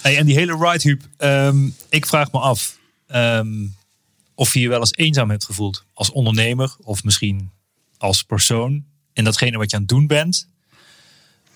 [0.00, 1.02] Hey, en die hele ride, Huub.
[1.16, 3.66] ehm, ik vraag me af ehm,
[4.34, 5.84] of je je wel eens eenzaam hebt gevoeld.
[5.92, 7.50] Als ondernemer of misschien
[7.98, 8.84] als persoon.
[9.12, 10.48] In datgene wat je aan het doen bent.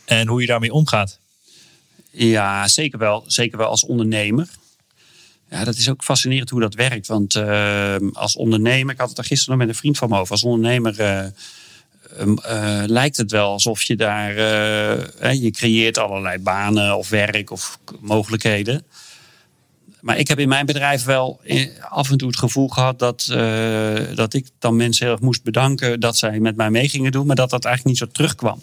[0.04, 1.18] En hoe je daarmee omgaat.
[2.10, 3.24] Ja, zeker wel.
[3.26, 4.48] Zeker wel als ondernemer.
[5.50, 7.06] Ja, dat is ook fascinerend hoe dat werkt.
[7.06, 10.18] Want eh, als ondernemer, ik had het daar gisteren nog met een vriend van me
[10.18, 10.32] over.
[10.32, 11.26] Als ondernemer eh,
[12.18, 14.30] ehm, eh, lijkt het wel alsof je daar...
[15.18, 18.84] eh, je creëert allerlei banen of werk of mogelijkheden.
[20.00, 23.26] Maar ik heb in mijn bedrijf wel eh, af en toe het gevoel gehad dat,
[24.14, 27.26] dat ik dan mensen heel erg moest bedanken dat zij met mij mee gingen doen,
[27.26, 28.60] maar dat dat eigenlijk niet zo terugkwam.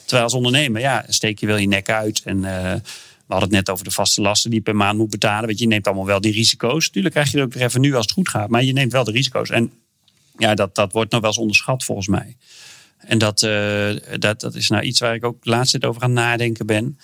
[0.00, 2.22] Terwijl als ondernemer, ja, steek je wel je nek uit.
[2.24, 5.46] En we hadden het net over de vaste lasten die je per maand moet betalen.
[5.46, 6.90] Weet je, je neemt allemaal wel die risico's.
[6.90, 9.04] Tuurlijk krijg je ook weer even nu als het goed gaat, maar je neemt wel
[9.04, 9.50] de risico's.
[9.50, 9.72] En
[10.38, 12.36] ja, dat, dat wordt nog wel eens onderschat volgens mij.
[13.06, 16.66] En dat, eh, dat, dat is nou iets waar ik ook laatst over aan nadenken
[16.66, 16.98] ben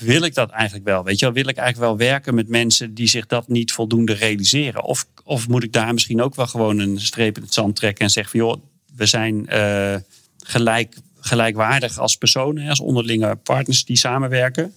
[0.00, 1.04] wil ik dat eigenlijk wel?
[1.04, 4.12] Weet je wel, wil ik eigenlijk wel werken met mensen die zich dat niet voldoende
[4.12, 4.82] realiseren?
[4.82, 8.04] Of, of moet ik daar misschien ook wel gewoon een streep in het zand trekken
[8.04, 8.62] en zeggen van joh,
[8.96, 9.96] we zijn eh,
[10.38, 14.74] gelijk, gelijkwaardig als personen, als onderlinge partners die samenwerken.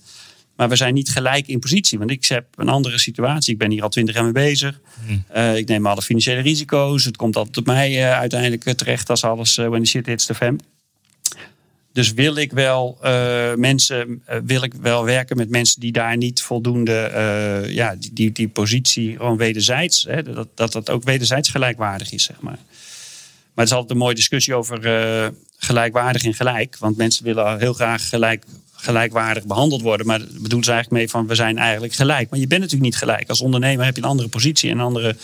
[0.60, 1.98] Maar we zijn niet gelijk in positie.
[1.98, 3.54] Want ik heb een andere situatie.
[3.54, 4.80] Ik ben hier al twintig jaar mee bezig.
[5.28, 7.06] Eh, ik neem alle financiële risico's.
[7.06, 10.06] Het komt altijd op mij eh, uiteindelijk eh, terecht als alles eh, when the shit
[10.06, 10.60] hits the fan.
[11.94, 12.98] Dus wil ik wel
[13.56, 17.12] mensen, wil ik wel werken met mensen die daar niet voldoende,
[17.70, 22.24] ja, die, die, die positie gewoon wederzijds, hè, dat, dat dat ook wederzijds gelijkwaardig is,
[22.24, 22.60] zeg maar.
[23.54, 24.80] Maar het is altijd een mooie discussie over
[25.58, 26.78] gelijkwaardig en gelijk.
[26.78, 28.46] Want mensen willen heel graag gelijk,
[28.82, 30.06] gelijkwaardig behandeld worden.
[30.06, 32.30] Maar dat bedoelen ze eigenlijk mee van we zijn eigenlijk gelijk.
[32.30, 33.30] Maar je bent natuurlijk niet gelijk.
[33.30, 35.16] Als ondernemer heb je een andere positie, een andere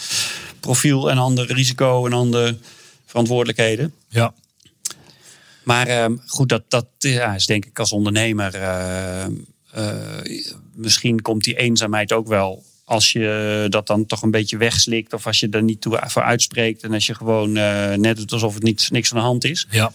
[0.60, 2.58] profiel, een ander risico, een andere
[3.06, 3.94] verantwoordelijkheden.
[4.10, 4.34] Ja.
[5.64, 8.54] Maar ehm, goed, dat, dat ja, is denk ik als ondernemer.
[8.56, 9.26] eh,
[9.72, 9.96] eh,
[10.74, 15.14] misschien komt die eenzaamheid ook wel als je dat dan toch een beetje wegslikt.
[15.14, 16.84] Of als je er niet toe voor uitspreekt.
[16.84, 19.68] En als je gewoon eh, net doet alsof het niet, niks aan de hand is.
[19.70, 19.94] ja.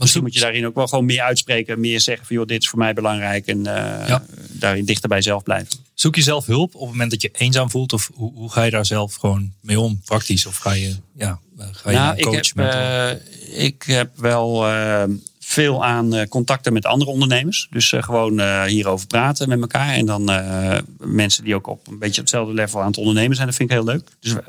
[0.00, 1.80] Misschien moet je daarin ook wel gewoon meer uitspreken.
[1.80, 3.46] Meer zeggen van joh, dit is voor mij belangrijk.
[3.46, 4.24] En eh, Ja.
[4.48, 5.68] daarin dichter bij jezelf blijven.
[5.94, 7.92] Zoek je zelf hulp op het moment dat je eenzaam voelt?
[7.92, 10.46] Of hoe, hoe ga je daar zelf gewoon mee om, praktisch?
[10.46, 12.74] Of ga je, ja, ga je een Nou, ik heb, met...
[12.74, 15.02] eh, ik heb wel eh,
[15.38, 17.66] veel aan eh, contacten met andere ondernemers.
[17.70, 19.94] Dus eh, gewoon eh, hierover praten met elkaar.
[19.94, 23.46] En dan eh, mensen die ook op een beetje hetzelfde level aan het ondernemen zijn.
[23.48, 24.08] Dat vind ik heel leuk.
[24.20, 24.42] Dus nou,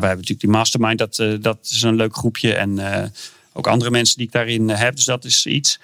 [0.00, 0.98] wij hebben natuurlijk die mastermind.
[0.98, 2.54] Dat, eh, dat is een leuk groepje.
[2.54, 3.08] En eh,
[3.52, 4.96] ook andere mensen die ik daarin eh, heb.
[4.96, 5.80] Dus dat is iets.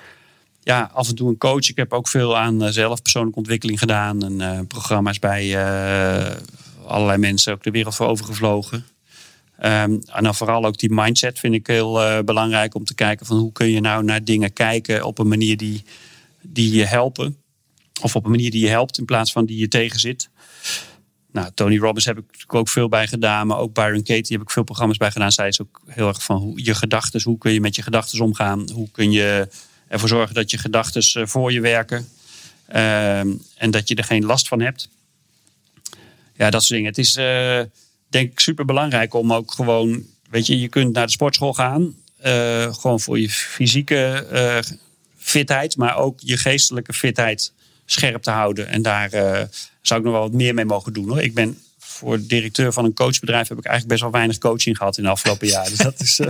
[0.62, 1.69] Ja, af en toe een coach.
[1.69, 4.25] Ik heb ook veel aan eh, zelf persoonlijke ontwikkeling gedaan.
[4.25, 5.51] En eh, programma's bij
[6.87, 8.87] allerlei mensen ook de wereld voor overgevlogen.
[9.59, 13.39] Ehm, en dan vooral ook die mindset vind ik heel belangrijk om te kijken van
[13.39, 15.85] hoe kun je nou naar dingen kijken op een manier die,
[16.43, 17.37] die je helpen.
[18.03, 20.29] Of op een manier die je helpt in plaats van die je tegenzit.
[21.37, 23.47] Nou, Tony Robbins heb ik ook veel bij gedaan.
[23.47, 25.32] Maar ook Byron Katie heb ik veel programma's bij gedaan.
[25.32, 27.22] Zij is ook heel erg van hoe, je gedachten.
[27.22, 28.70] Hoe kun je met je gedachten omgaan?
[28.70, 29.49] Hoe kun je
[29.89, 32.09] ervoor zorgen dat je gedachten voor je werken?
[32.66, 34.89] Ehm, en dat je er geen last van hebt.
[36.37, 36.89] Ja, dat soort dingen.
[36.89, 37.61] Het is eh,
[38.09, 41.95] denk ik super belangrijk om ook gewoon, weet je, je kunt naar de sportschool gaan.
[42.16, 44.59] eh, eh, gewoon voor je fysieke eh,
[45.16, 47.53] fitheid, maar ook je geestelijke fitheid
[47.87, 48.68] scherp te houden.
[48.68, 49.43] En daar eh,
[49.87, 51.09] zou ik nog wel wat meer mee mogen doen.
[51.09, 51.20] Hoor.
[51.20, 54.97] Ik ben voor directeur van een coachbedrijf heb ik eigenlijk best wel weinig coaching gehad
[54.97, 55.68] in de afgelopen jaar.
[55.68, 56.26] Dus dat is, eh,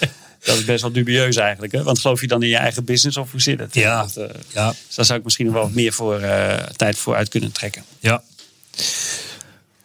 [0.44, 1.72] dat is best wel dubieus eigenlijk.
[1.72, 1.82] Hè?
[1.82, 3.74] Want geloof je dan in je eigen business of hoe zit het?
[3.74, 4.02] Ja.
[4.02, 6.98] Dat, eh, Ja, dus daar zou ik misschien nog wel wat meer voor, eh, tijd
[6.98, 7.84] voor uit kunnen trekken.
[8.00, 8.22] ja.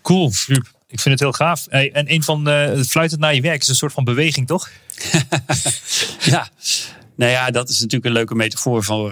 [0.02, 0.32] Cool.
[0.88, 1.66] Ik vind het heel gaaf.
[1.70, 4.70] Hey, en een van het fluitend naar je werk is een soort van beweging, toch?
[6.20, 6.50] Ja,
[7.16, 9.12] nou ja, dat is natuurlijk een leuke metafoor voor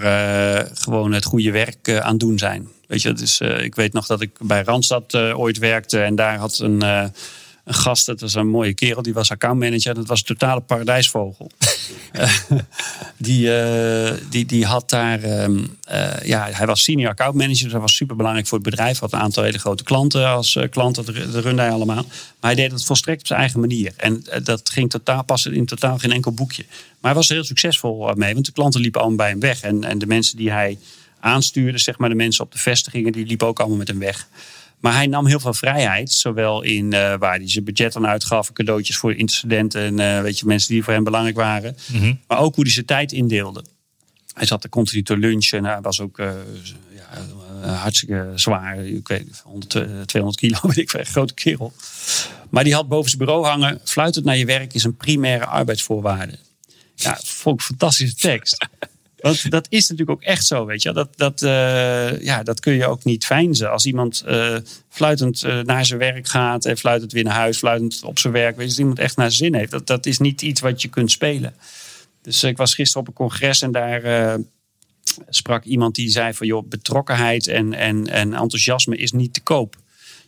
[0.74, 2.68] gewoon het goede werk aan doen zijn.
[2.88, 6.38] Weet je, dus, ik weet nog dat ik bij Randstad eh, ooit werkte en daar
[6.38, 7.06] had een, eh,
[7.64, 9.94] een gast, dat was een mooie kerel, die was accountmanager.
[9.94, 11.52] Dat was een totale paradijsvogel.
[13.18, 13.50] Die,
[14.30, 18.16] die, die had daar, ehm, eh, ja, hij was senior accountmanager, dus hij was super
[18.16, 19.00] belangrijk voor het bedrijf.
[19.00, 22.04] Had een aantal hele grote klanten als klanten, dat runde hij allemaal.
[22.40, 23.94] Maar hij deed het volstrekt op zijn eigen manier.
[23.98, 26.66] En dat ging totaal passen in totaal geen enkel boekje.
[26.70, 29.62] Maar hij was er heel succesvol mee, want de klanten liepen allemaal bij hem weg.
[29.62, 30.78] En, en de mensen die hij
[31.24, 34.28] aanstuurde, zeg maar de mensen op de vestigingen, die liepen ook allemaal met hem weg.
[34.80, 38.54] Maar hij nam heel veel vrijheid, zowel in eh, waar hij zijn budget aan uitgaf,
[38.54, 41.78] cadeautjes voor incidenten en eh, weet je, mensen die voor hem belangrijk waren.
[42.28, 43.64] Maar ook hoe hij zijn tijd indeelde.
[44.34, 46.32] Hij zat er continu te lunchen en hij was ook eh,
[46.96, 48.86] ja, hartstikke zwaar.
[48.86, 51.74] Ik weet, 100, eh, 200 kilo, weet ik veel, echt grote kerel.
[52.50, 56.40] Maar die had boven zijn bureau hangen, fluitend naar je werk is een primaire arbeidsvoorwaarde.
[56.96, 58.68] Ja, vond ik een fantastische tekst.
[59.24, 60.92] Want dat is natuurlijk ook echt zo, weet je.
[60.92, 63.72] Dat, dat, eh, ja, dat kun je ook niet veinzen.
[63.72, 64.56] Als iemand eh,
[64.90, 68.56] fluitend eh, naar zijn werk gaat en fluitend weer naar huis, fluitend op zijn werk,
[68.56, 69.72] weet je, als iemand echt naar zin heeft.
[69.72, 71.54] Dat, dat is niet iets wat je kunt spelen.
[72.22, 74.38] Dus ik was gisteren op een congres en daar
[75.30, 79.76] sprak iemand die zei van joh, betrokkenheid en, en, en enthousiasme is niet te koop.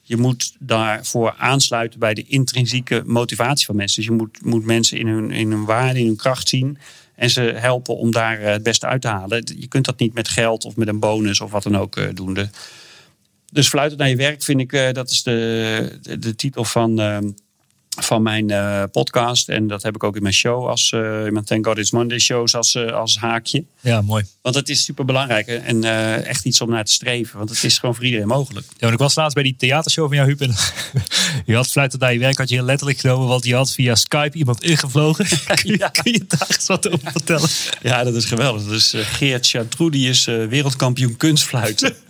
[0.01, 4.01] Je moet daarvoor aansluiten bij de intrinsieke motivatie van mensen.
[4.01, 6.77] Dus je moet, moet mensen in hun, in hun waarde, in hun kracht zien.
[7.15, 9.43] En ze helpen om daar eh, het beste uit te halen.
[9.57, 12.07] Je kunt dat niet met geld of met een bonus of wat dan ook eh,
[12.13, 12.49] doen.
[13.55, 16.99] Dus fluiten naar je werk vind ik, eh, dat is de, de, de titel van,
[16.99, 17.17] eh,
[17.95, 19.49] van mijn eh, podcast.
[19.49, 21.91] En dat heb ik ook in mijn show, als, eh, in mijn Thank God It's
[21.91, 23.63] Monday shows als, eh, als haakje.
[23.79, 24.25] Ja, mooi.
[24.41, 25.83] Want het is super belangrijk en
[26.25, 27.37] echt iets om naar te streven.
[27.37, 28.65] Want het is gewoon voor iedereen mogelijk.
[28.69, 30.41] Ja, want ik was laatst bij die theatershow van jou, Huub.
[30.41, 30.55] En
[31.45, 33.95] je had fluitend naar je werk, had je heel letterlijk genomen, want je had via
[33.95, 35.25] Skype iemand ingevlogen.
[35.55, 35.87] Kun je, Ja.
[35.89, 37.49] kun je daar eens wat over vertellen?
[37.81, 38.63] Ja, dat is geweldig.
[38.63, 41.95] Dus Geert Chartroux, die is wereldkampioen kunstfluiten.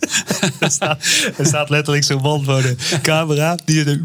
[0.59, 1.05] Er staat,
[1.37, 3.57] er staat letterlijk zo'n man voor de camera.
[3.65, 4.03] Die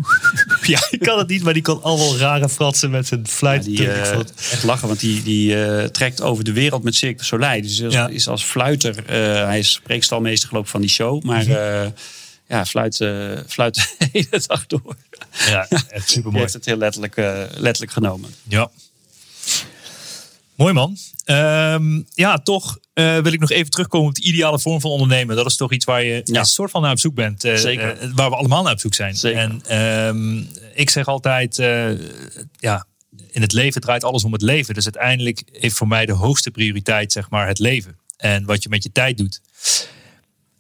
[0.63, 3.65] ja, ik kan het niet, maar die kon allemaal rare fratsen met zijn fluit.
[3.65, 4.13] die, Ik eh,
[4.53, 7.63] echt lachen, want die, die eh, trekt over de wereld met Cirque du Soleil.
[7.63, 8.09] Dus is, Ja.
[8.09, 11.23] is als fluiter, eh, hij is spreekstalmeester geloof ik van die show.
[11.25, 11.91] Maar Mhm.
[12.49, 12.97] ja, fluit,
[13.47, 14.97] fluit de hele dag door.
[15.47, 16.39] ja, echt super Die mooi.
[16.39, 17.17] heeft het heel letterlijk,
[17.57, 18.31] letterlijk genomen.
[18.43, 18.71] Ja.
[20.61, 20.97] Mooi man.
[21.25, 25.37] Ehm, ja, toch eh, wil ik nog even terugkomen op de ideale vorm van ondernemen.
[25.37, 26.39] Dat is toch iets waar je Ja.
[26.39, 27.45] een soort van naar op zoek bent.
[27.45, 27.99] eh, Zeker.
[27.99, 29.17] eh, waar we allemaal naar op zoek zijn.
[29.17, 29.39] Zeker.
[29.41, 30.39] En ehm,
[30.75, 31.57] ik zeg altijd,
[32.59, 32.87] ja,
[33.31, 34.75] in het leven draait alles om het leven.
[34.75, 37.97] Dus uiteindelijk heeft voor mij de hoogste prioriteit, zeg maar, het leven.
[38.17, 39.41] En wat je met je tijd doet.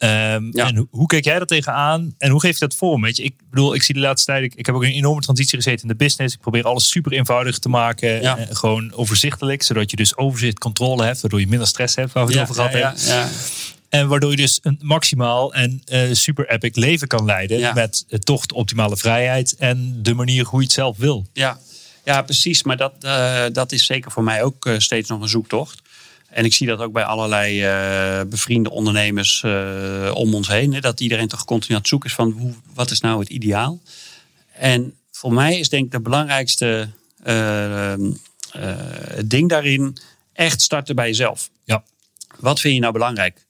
[0.00, 0.66] Ehm, Ja.
[0.66, 2.14] En hoe, hoe kijk jij dat tegenaan?
[2.18, 3.02] En hoe geef je dat vorm?
[3.02, 5.20] Weet je, ik bedoel, ik zie de laatste tijd, ik, ik heb ook een enorme
[5.20, 6.34] transitie gezeten in de business.
[6.34, 8.20] Ik probeer alles super eenvoudig te maken.
[8.22, 8.36] Ja.
[8.38, 12.26] eh, gewoon overzichtelijk, zodat je dus overzicht, controle hebt, waardoor je minder stress hebt, waar
[12.26, 13.02] we het over gehad ja, hebben.
[13.06, 13.28] ja, ja.
[13.88, 17.58] En waardoor je dus een maximaal en eh, super epic leven kan leiden.
[17.58, 17.72] Ja.
[17.72, 21.26] Met eh, toch de optimale vrijheid en de manier hoe je het zelf wil.
[21.32, 21.58] Ja,
[22.04, 22.62] ja precies.
[22.62, 22.92] Maar dat,
[23.54, 25.80] dat is zeker voor mij ook steeds nog een zoektocht.
[26.30, 30.74] En ik zie dat ook bij allerlei eh, bevriende ondernemers eh, om ons heen.
[30.74, 33.28] Hè, dat iedereen toch continu aan het zoeken is van hoe, wat is nou het
[33.28, 33.80] ideaal.
[34.52, 36.88] En voor mij is denk ik de belangrijkste
[37.22, 37.98] eh, eh,
[39.24, 39.96] ding daarin
[40.32, 41.50] echt starten bij jezelf.
[41.64, 41.84] Ja.
[42.38, 43.46] Wat vind je nou belangrijk?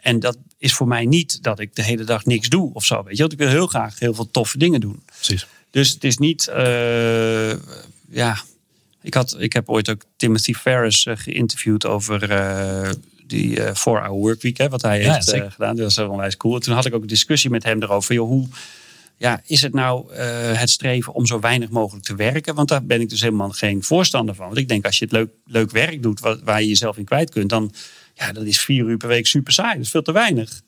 [0.00, 3.02] En dat is voor mij niet dat ik de hele dag niks doe of zo.
[3.04, 3.20] Weet je?
[3.20, 5.02] Want ik wil heel graag heel veel toffe dingen doen.
[5.04, 5.46] Precies.
[5.70, 6.50] Dus het is niet,
[8.10, 8.42] ja,
[9.08, 12.90] ik, had, ik heb ooit ook Timothy Ferris eh, geïnterviewd over eh,
[13.26, 15.76] die eh 4-hour workweek, hè, wat hij Ja, heeft eh, gedaan.
[15.76, 16.54] Dat was wel onwijs cool.
[16.54, 18.46] En toen had ik ook een discussie met hem erover, joh, hoe,
[19.16, 22.54] ja, is het nou eh, het streven om zo weinig mogelijk te werken?
[22.54, 24.46] Want daar ben ik dus helemaal geen voorstander van.
[24.46, 27.04] Want ik denk, als je het leuk, leuk werk doet, wat, waar je jezelf in
[27.04, 27.72] kwijt kunt, dan,
[28.14, 29.74] ja, dat is vier uur per week super saai.
[29.74, 30.60] Dat is veel te weinig.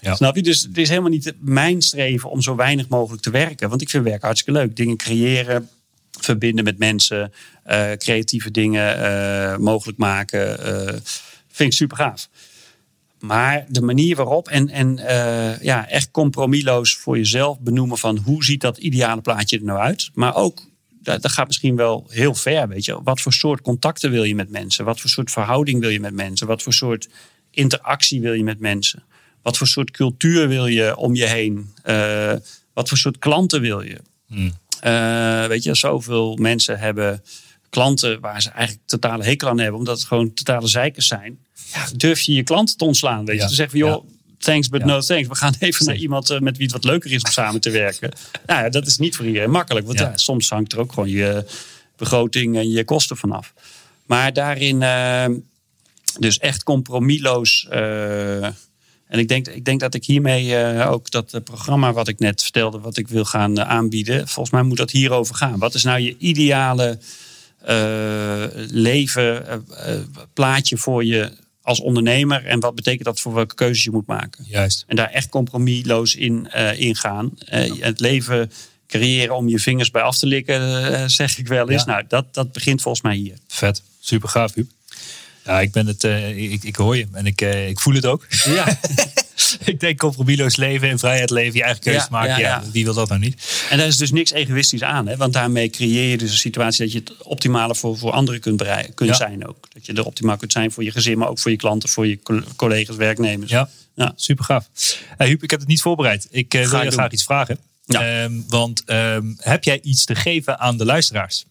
[0.00, 0.14] Ja.
[0.14, 0.42] Snap je?
[0.42, 3.68] Dus het is helemaal niet mijn streven om zo weinig mogelijk te werken.
[3.68, 4.76] Want ik vind werk hartstikke leuk.
[4.76, 5.68] Dingen creëren,
[6.24, 7.32] verbinden met mensen,
[7.64, 10.58] eh, creatieve dingen eh, mogelijk maken.
[10.64, 10.94] eh,
[11.48, 12.28] vind ik super gaaf.
[13.20, 14.96] Maar de manier waarop en, en
[15.62, 20.10] ja, echt compromisloos voor jezelf benoemen van hoe ziet dat ideale plaatje er nou uit.
[20.14, 20.62] Maar ook
[21.00, 23.02] dat, dat gaat misschien wel heel ver, weet je.
[23.02, 24.84] Wat voor soort contacten wil je met mensen?
[24.84, 26.46] Wat voor soort verhouding wil je met mensen?
[26.46, 27.08] Wat voor soort
[27.50, 29.02] interactie wil je met mensen?
[29.42, 31.72] Wat voor soort cultuur wil je om je heen?
[32.74, 34.00] Wat voor soort klanten wil je?
[34.84, 37.22] Eh, weet je, zoveel mensen hebben
[37.70, 41.38] klanten waar ze eigenlijk totale hekel aan hebben, omdat het gewoon totale zeikers zijn.
[41.72, 43.24] Ja, durf je je klanten te ontslaan?
[43.24, 44.04] Weet je, Ja, te zeggen van, joh,
[44.38, 44.86] thanks but Ja.
[44.86, 45.28] no thanks.
[45.28, 47.70] We gaan even naar iemand eh, met wie het wat leuker is om samen te
[47.70, 48.12] werken.
[48.46, 50.08] nou ja, dat is niet voor iedereen makkelijk, want Ja.
[50.08, 50.16] ja.
[50.16, 51.44] soms hangt er ook gewoon je
[51.96, 53.52] begroting en je kosten vanaf.
[54.06, 55.26] Maar daarin, eh,
[56.18, 57.66] dus echt compromisloos.
[57.70, 58.48] eh,
[59.14, 62.18] en ik denk, ik denk dat ik hiermee eh, ook dat eh, programma wat ik
[62.18, 65.58] net vertelde, wat ik wil gaan eh, aanbieden, volgens mij moet dat hierover gaan.
[65.58, 66.98] Wat is nou je ideale
[67.60, 69.64] eh, leven,
[70.32, 74.44] plaatje voor je als ondernemer en wat betekent dat voor welke keuzes je moet maken?
[74.48, 74.84] Juist.
[74.86, 77.30] En daar echt compromisloos in uh, ingaan.
[77.52, 78.50] Uh, het leven
[78.86, 81.84] creëren om je vingers bij af te likken, uh, zeg ik wel eens.
[81.84, 81.90] Ja.
[81.90, 83.36] Nou, dat, dat begint volgens mij hier.
[83.46, 83.82] Vet.
[84.00, 84.70] Super gaaf, Huub.
[85.44, 88.06] Ja, ik ben het, uh, ik, ik hoor je en ik, uh, ik voel het
[88.06, 88.26] ook.
[88.44, 88.78] Ja.
[89.64, 92.38] ik denk compromisloos leven en vrijheid leven, je eigen keuze Ja, maken.
[92.38, 92.62] Ja.
[92.72, 93.66] Wie wil dat nou niet?
[93.70, 95.06] En daar is dus niks egoïstisch aan.
[95.08, 95.16] Hè?
[95.16, 98.56] Want daarmee creëer je dus een situatie dat je het optimale voor, voor anderen kunt,
[98.56, 99.16] bereiden, kunt Ja.
[99.16, 99.66] zijn ook.
[99.72, 102.06] Dat je er optimaal kunt zijn voor je gezin, maar ook voor je klanten, voor
[102.06, 103.50] je co- collega's, werknemers.
[103.50, 104.12] Ja, Ja.
[104.16, 104.68] super gaaf.
[105.16, 106.26] Hey, Huub, ik heb het niet voorbereid.
[106.30, 106.92] Ik uh, wil je doen.
[106.92, 107.58] graag iets vragen.
[107.86, 108.22] Ja.
[108.22, 111.44] Ehm, want ehm, heb jij iets te geven aan de luisteraars?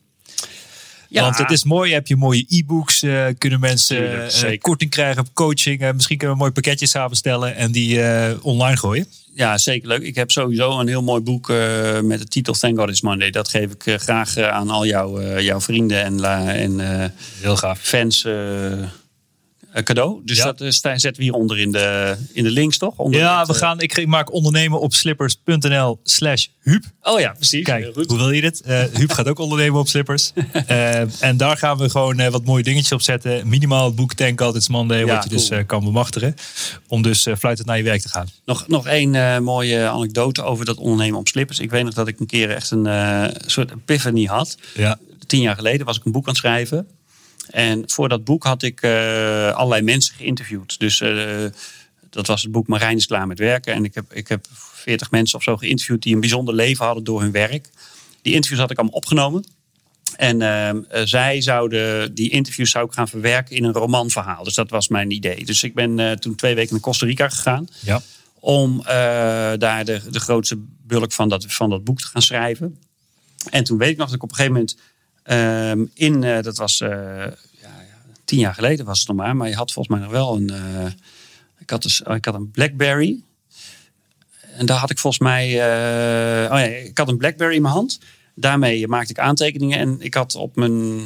[1.14, 1.22] Ja.
[1.22, 5.34] Want het is mooi, heb je mooie e-books, eh, kunnen mensen eh, korting krijgen op
[5.34, 5.82] coaching.
[5.82, 8.02] eh, misschien kunnen we een mooi pakketje samenstellen en die
[8.42, 9.08] online gooien.
[9.34, 10.02] Ja, zeker leuk.
[10.02, 11.48] Ik heb sowieso een heel mooi boek
[12.02, 13.30] met de titel Thank God It's Monday.
[13.30, 16.24] Dat geef ik graag aan al jouw, jouw vrienden en,
[16.80, 17.80] en Heel gaaf.
[17.80, 18.28] fans
[19.84, 20.22] cadeau.
[20.26, 20.44] Dus Ja.
[20.44, 22.98] dat eh, sta- zetten we hieronder in de, in de links, toch?
[22.98, 26.84] Onder Ja, het, we eh, gaan, ik, maak ondernemen op slippers.nl slash Huub.
[27.02, 27.64] Oh ja, precies.
[27.64, 28.62] Kijk, hoe wil je dit?
[28.62, 30.32] Eh Huub gaat ook ondernemen op slippers.
[30.68, 33.48] Eh, en daar gaan we gewoon eh, wat mooie dingetjes op zetten.
[33.48, 35.60] Minimaal het boek Tank Altijd Monday, Ja, wat je dus cool.
[35.60, 36.36] eh, kan bemachtigen.
[36.88, 38.28] Om dus uh, fluitend naar je werk te gaan.
[38.46, 41.60] Nog, nog één eh, mooie anekdote over dat ondernemen op slippers.
[41.60, 44.58] Ik weet nog dat ik een keer echt een eh, soort epiphany had.
[44.76, 46.88] Ja, Tien jaar geleden was ik een boek aan het schrijven.
[47.50, 50.80] En voor dat boek had ik eh, allerlei mensen geïnterviewd.
[50.80, 51.46] Dus eh,
[52.10, 53.74] dat was het boek Marijn is klaar met werken.
[53.74, 57.04] En ik heb, ik heb 40 mensen of zo geïnterviewd die een bijzonder leven hadden
[57.04, 57.70] door hun werk.
[58.22, 59.46] Die interviews had ik allemaal opgenomen.
[60.16, 64.44] En ehm, eh, zij zouden, die interviews zou ik gaan verwerken in een romanverhaal.
[64.44, 65.46] Dus dat was mijn idee.
[65.46, 68.02] Dus ik ben toen twee weken naar Costa Rica gegaan ja.
[68.40, 68.82] om
[69.58, 72.78] daar de, de grootste bulk van dat, van dat boek te gaan schrijven.
[73.50, 74.78] En toen weet ik nog dat ik op een gegeven moment
[75.24, 79.36] ehm, in, eh, dat was eh, ja, ja, tien jaar geleden was het nog maar,
[79.36, 80.92] maar je had volgens mij nog wel een, eh,
[81.60, 83.20] ik, had dus, ik had een Blackberry.
[84.58, 85.46] En daar had ik volgens mij,
[86.46, 88.00] oh ja, ik had een Blackberry in mijn hand.
[88.36, 91.02] Daarmee maakte ik aantekeningen en ik had op mijn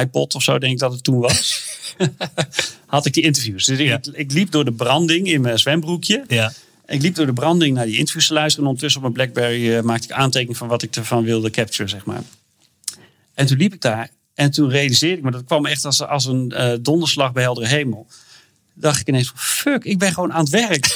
[0.00, 1.64] iPod of zo, denk ik dat het toen was,
[2.86, 3.64] had ik die interviews.
[3.64, 4.00] Dus ik, Ja.
[4.12, 6.24] ik liep door de branding in mijn zwembroekje.
[6.28, 6.52] ja.
[6.86, 8.64] Ik liep door de branding naar die interviews te luisteren.
[8.64, 12.04] En ondertussen op mijn Blackberry maakte ik aantekeningen van wat ik ervan wilde capture, zeg
[12.04, 12.22] maar.
[13.34, 14.10] En toen liep ik daar.
[14.34, 17.66] En toen realiseerde ik me, dat kwam echt als, als een eh, donderslag bij heldere
[17.66, 18.06] hemel.
[18.74, 20.86] Dacht ik ineens fuck, ik ben gewoon aan het werk.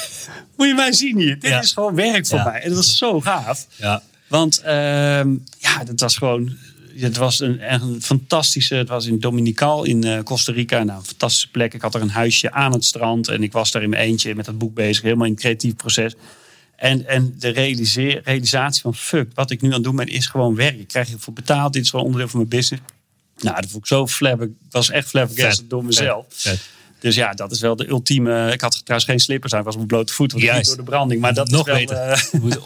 [0.56, 1.38] Moet je mij zien hier.
[1.38, 1.60] Dit Ja.
[1.60, 2.44] is gewoon werk voor Ja.
[2.44, 2.60] mij.
[2.60, 3.66] En dat was zo gaaf.
[3.76, 4.02] ja.
[4.28, 6.56] Want ehm, ja, dat was gewoon.
[6.96, 8.74] Het was een, een fantastische.
[8.74, 10.82] Het was in Dominical in eh, Costa Rica.
[10.82, 11.74] Nou, een fantastische plek.
[11.74, 13.28] Ik had er een huisje aan het strand.
[13.28, 15.02] En ik was daar in mijn eentje met dat boek bezig.
[15.02, 16.14] Helemaal in het creatief proces.
[16.82, 20.26] En, en de realiseer, realisatie van fuck, wat ik nu aan het doen ben, is
[20.26, 20.78] gewoon werk.
[20.78, 21.72] Ik krijg hiervoor betaald.
[21.72, 22.82] Dit is gewoon onderdeel van mijn business.
[23.40, 24.46] Nou, dat vond ik zo flabber.
[24.46, 26.24] Ik was echt flabbergasted door mezelf.
[26.28, 26.50] Vet.
[26.50, 26.60] Vet.
[26.98, 28.52] Dus ja, dat is wel de ultieme.
[28.52, 29.58] Ik had trouwens geen slippers aan.
[29.58, 30.32] Ik was op mijn blote voet.
[30.32, 30.76] Want ik liep Juist.
[30.76, 31.20] door de branding.
[31.20, 31.96] Maar dat Nog is wel, beter.
[31.96, 32.58] eh, moet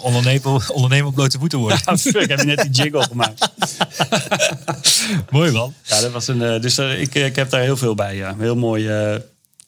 [1.04, 1.80] op blote voeten worden.
[1.84, 3.48] ah, fuck, heb je net die jiggle gemaakt.
[5.30, 5.74] Mooi man.
[5.82, 6.42] Ja, dat was een.
[6.42, 8.16] eh, dus eh, ik, ik heb daar heel veel bij.
[8.16, 8.34] Ja.
[8.38, 8.88] Heel mooi,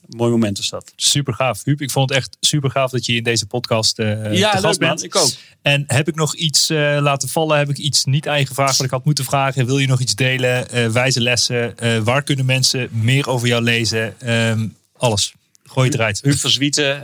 [0.08, 0.92] mooi moment is dat.
[0.96, 1.64] Super gaaf.
[1.64, 4.58] Huub, ik vond het echt super gaaf dat je in deze podcast eh Ja, te
[4.58, 5.04] gast bent.
[5.04, 5.30] Ik ook.
[5.62, 7.58] En heb ik nog iets eh, laten vallen?
[7.58, 9.66] Heb ik iets niet aan je gevraagd wat ik had moeten vragen?
[9.66, 10.70] Wil je nog iets delen?
[10.70, 11.74] Eh, wijze lessen?
[12.04, 14.20] Waar kunnen mensen meer over jou lezen?
[14.20, 15.34] Ehm, alles.
[15.64, 16.20] Gooi het eruit.
[16.22, 17.02] Huub van Zwieten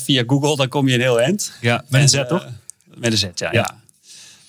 [0.00, 1.52] via Google, dan kom je een heel eind.
[1.60, 2.46] Ja, met een Z toch?
[2.94, 3.30] met een Z, ja.
[3.34, 3.50] ja.
[3.52, 3.81] Ja.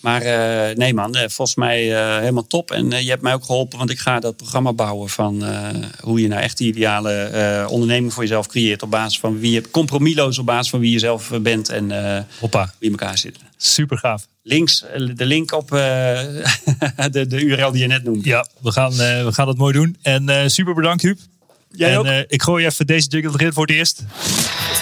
[0.04, 2.72] Maar eh, nee man, eh, volgens mij eh, helemaal top.
[2.72, 5.44] En je hebt mij ook geholpen, want ik ga dat programma bouwen van
[6.00, 8.84] hoe je nou echt die ideale onderneming voor jezelf creëert.
[8.84, 11.92] Op basis van wie je, compromisloos op basis van wie je zelf bent en
[12.40, 12.74] Hoppa.
[12.80, 13.38] wie in elkaar zit.
[13.58, 14.28] Super gaaf.
[14.42, 14.86] Links,
[15.16, 15.70] de link op
[17.12, 18.30] de, de URL die je net noemde.
[18.30, 19.98] Ja, we gaan, we gaan dat mooi doen.
[20.02, 21.20] En super bedankt Huub.
[21.72, 22.26] Jij en ook?
[22.28, 24.04] ik gooi even deze jingle erin voor het eerst.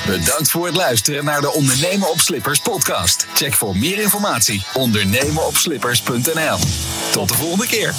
[0.06, 3.28] Bedankt voor het luisteren naar de Ondernemen op Slippers podcast.
[3.34, 6.58] Check voor meer informatie ondernemenopslippers.nl.
[7.12, 7.94] Tot de volgende keer.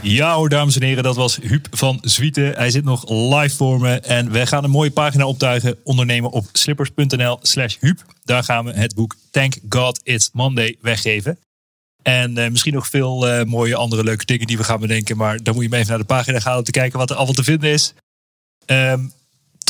[0.00, 2.54] Ja hoor, dames en heren, dat was Huub van Zwieten.
[2.54, 5.76] Hij zit nog live voor me en wij gaan een mooie pagina optuigen.
[5.84, 8.04] Ondernemen op slippers.nl slash Huub.
[8.24, 11.38] Daar gaan we het boek Thank God It's Monday weggeven.
[12.02, 15.16] En eh, misschien nog veel eh, mooie andere leuke dingen die we gaan bedenken.
[15.16, 17.16] Maar dan moet je maar even naar de pagina gaan om te kijken wat er
[17.16, 17.94] allemaal te vinden is.
[18.66, 19.00] Ehm,